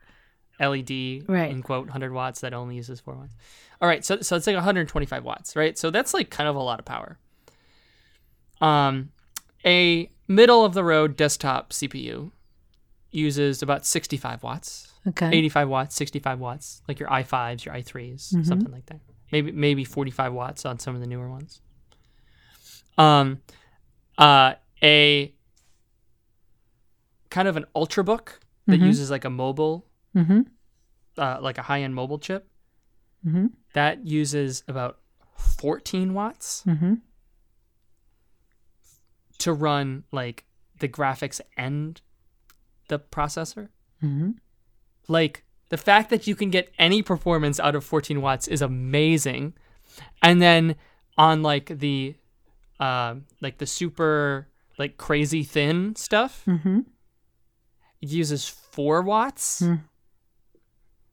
[0.60, 0.90] led
[1.28, 1.52] Right.
[1.52, 3.34] in quote 100 watts that only uses 4 watts
[3.82, 6.62] all right so, so it's like 125 watts right so that's like kind of a
[6.62, 7.18] lot of power
[8.62, 9.10] um
[9.66, 12.32] a middle of the road desktop cpu
[13.12, 15.30] uses about 65 watts Okay.
[15.32, 18.44] 85 watts 65 watts like your i5s your i3s Mm-hmm.
[18.44, 19.00] something like that
[19.32, 21.62] maybe maybe 45 watts on some of the newer ones
[22.98, 23.42] um
[24.18, 24.54] uh
[24.84, 25.34] a
[27.30, 28.88] kind of an ultrabook that Mhm.
[28.88, 29.86] uses like a mobile
[30.16, 30.42] Mm-hmm.
[31.18, 32.50] uh, like a high-end mobile chip
[33.26, 33.48] Mm-hmm.
[33.74, 35.00] that uses about
[35.38, 36.96] 14 watts Mm-hmm.
[39.40, 40.46] to run like
[40.80, 42.02] the graphics and
[42.88, 43.70] the processor
[44.04, 44.32] Mm-hmm.
[45.08, 49.54] like the fact that you can get any performance out of 14 watts is amazing
[50.22, 50.76] and then
[51.18, 52.16] on like the
[52.80, 56.82] uh, like the super like crazy thin stuff Mm-hmm.
[58.02, 59.76] it uses 4 watts Hmm.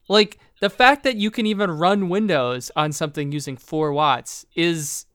[0.09, 5.07] like the fact that you can even run windows on something using 4 watts is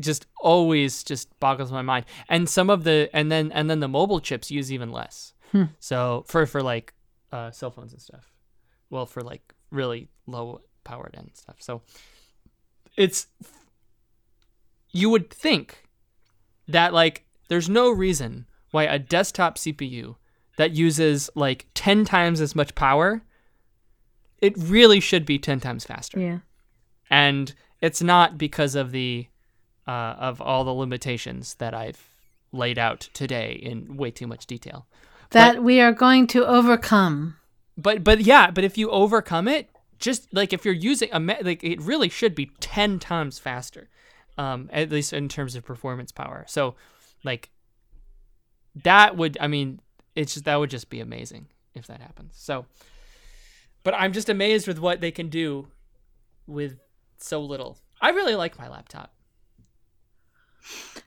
[0.00, 3.86] just always just boggles my mind and some of the and then and then the
[3.88, 5.64] mobile chips use even less Hmm.
[5.78, 6.94] so for for like
[7.30, 8.32] uh, cell phones and stuff
[8.90, 11.82] well for like really low powered end stuff so
[12.96, 13.28] it's
[14.92, 15.84] you would think
[16.68, 20.16] that like there's no reason why a desktop cpu
[20.56, 23.22] that uses like 10 times as much power
[24.40, 26.38] it really should be 10 times faster Yeah.
[27.10, 29.28] and it's not because of the
[29.86, 32.08] uh, of all the limitations that I've
[32.52, 34.86] laid out today in way too much detail.
[35.34, 37.36] That we are going to overcome.
[37.76, 39.68] But but yeah, but if you overcome it,
[39.98, 43.88] just like if you're using a me- like it really should be 10 times faster.
[44.38, 46.44] Um at least in terms of performance power.
[46.48, 46.74] So
[47.24, 47.50] like
[48.82, 49.80] that would I mean
[50.14, 52.34] it's just that would just be amazing if that happens.
[52.36, 52.66] So
[53.82, 55.68] but I'm just amazed with what they can do
[56.46, 56.78] with
[57.18, 57.78] so little.
[58.00, 59.12] I really like my laptop.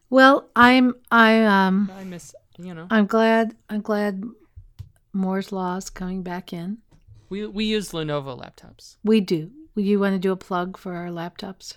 [0.10, 4.24] Well, I'm I um I miss, you know, I'm glad I'm glad
[5.14, 6.80] Moore's law is coming back in.
[7.30, 8.97] we we use Lenovo laptops.
[9.03, 9.51] We do.
[9.76, 11.76] You want to do a plug for our laptops?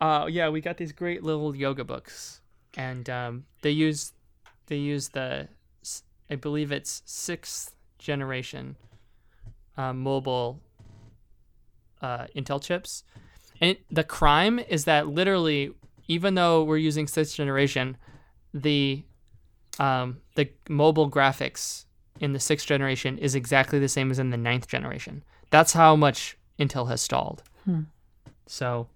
[0.00, 2.40] Uh, yeah, we got these great little yoga books,
[2.76, 4.12] and um, they use
[4.66, 5.48] they use the
[6.30, 8.76] I believe it's sixth generation
[9.76, 10.60] uh, mobile
[12.02, 13.02] uh, Intel chips,
[13.60, 15.72] and it, the crime is that literally,
[16.06, 17.96] even though we're using sixth generation,
[18.52, 19.02] the
[19.78, 21.84] um, the mobile graphics
[22.20, 25.22] in the sixth generation is exactly the same as in the ninth generation.
[25.50, 27.42] That's how much Intel has stalled.
[27.64, 27.82] Hmm.
[28.46, 28.88] So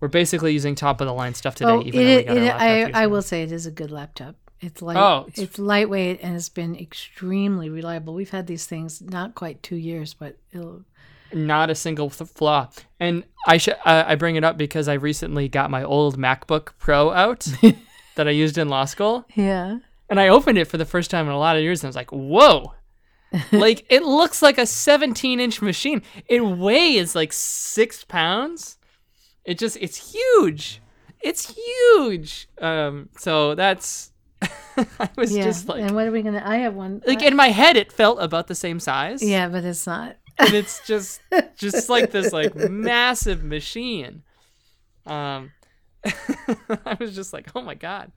[0.00, 1.70] we're basically using top of the line stuff today.
[1.70, 3.70] oh, even it, though we it, got laptop I I will say it is a
[3.70, 4.34] good laptop.
[4.60, 4.96] It's light.
[4.96, 8.12] Oh, it's, it's- lightweight and it's been extremely reliable.
[8.14, 10.84] We've had these things not quite two years, but it'll.
[11.32, 12.68] not a single th- flaw.
[12.98, 16.70] And I should uh, I bring it up because I recently got my old MacBook
[16.78, 17.46] Pro out
[18.16, 19.78] that I used in law school, Yeah.
[20.10, 21.90] And I opened it for the first time in a lot of years, and I
[21.90, 22.74] was like, "Whoa!"
[23.52, 26.02] like it looks like a 17 inch machine.
[26.26, 28.76] It weighs like six pounds.
[29.44, 30.82] It just it's huge.
[31.20, 32.48] It's huge.
[32.60, 34.12] Um, so that's
[34.76, 35.44] I was Yeah.
[35.44, 36.42] just like and what are we gonna?
[36.44, 37.02] I have one.
[37.06, 39.22] like in my head it felt about the same size.
[39.22, 40.16] yeah, but it's not.
[40.38, 41.20] and it's just
[41.56, 44.22] just like this like massive machine
[45.06, 45.50] um
[46.86, 48.10] i was just like oh my god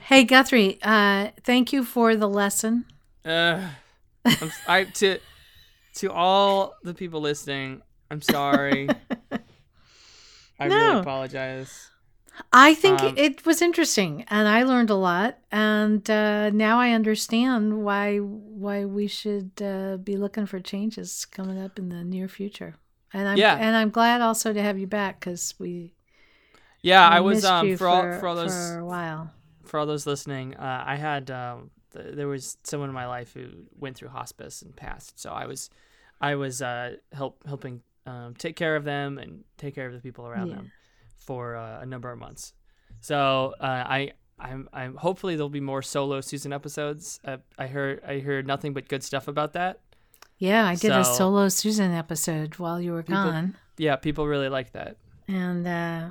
[0.00, 2.84] Hey Guthrie, uh, thank you for the lesson.
[3.24, 3.68] uh,
[4.26, 5.18] I'm, I to
[5.96, 7.80] to all the people listening
[8.10, 8.92] i'm sorry
[10.60, 10.76] i No.
[10.76, 11.90] really apologize
[12.52, 15.38] I think Um, it was interesting, and I learned a lot.
[15.50, 21.58] And uh, now I understand why why we should uh, be looking for changes coming
[21.58, 22.74] up in the near future.
[23.14, 23.56] And I'm Yeah.
[23.58, 25.94] and I'm glad also to have you back because we
[26.90, 29.22] yeah i we was um for all for all those for a while.
[29.64, 33.30] for all those listening, uh, I had um, th- there was someone in my life
[33.34, 33.46] who
[33.82, 35.70] went through hospice and passed, so I was
[36.20, 39.30] I was uh, help helping um, take care of them and
[39.62, 40.56] take care of the people around Yeah.
[40.56, 40.70] them
[41.18, 42.52] for uh, a number of months.
[43.00, 43.18] So
[43.60, 47.18] uh, I I'm I'm hopefully there'll be more solo season episodes.
[47.24, 49.80] Uh, I heard I heard nothing but good stuff about that.
[50.38, 54.48] Yeah, I did a solo Susan episode while you were People- gone, Yeah, people really
[54.50, 54.96] like that.
[55.28, 56.10] and uh,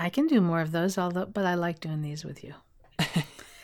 [0.00, 0.96] I can do more of those.
[0.98, 2.54] Although, but I like doing these with you.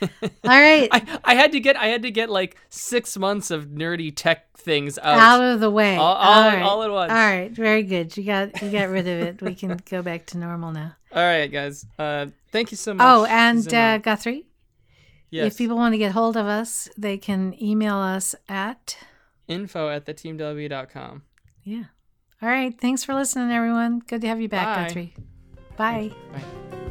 [0.03, 0.09] All
[0.45, 4.13] right, I, I had to get I had to get like six months of nerdy
[4.15, 5.19] tech things out.
[5.19, 5.97] out of the way.
[5.97, 6.61] All- all- right.
[6.63, 7.11] all at once.
[7.11, 8.15] All right, very good.
[8.17, 9.41] You got you got rid of it.
[9.43, 10.95] We can go back to normal now.
[11.13, 11.87] All right, guys.
[11.99, 13.07] Uh, thank you so much.
[13.09, 14.45] Oh, and uh, Guthrie,
[15.31, 15.47] yes.
[15.53, 18.99] if people want to get hold of us, they can email us at
[19.49, 21.23] info at theteamw.com.
[21.65, 21.85] yeah.
[22.43, 22.79] All right.
[22.79, 24.01] Thanks for listening, everyone.
[24.01, 24.89] Good to have you back, Bye.
[24.89, 25.15] Guthrie.
[25.77, 26.11] Bye.
[26.33, 26.83] Bye.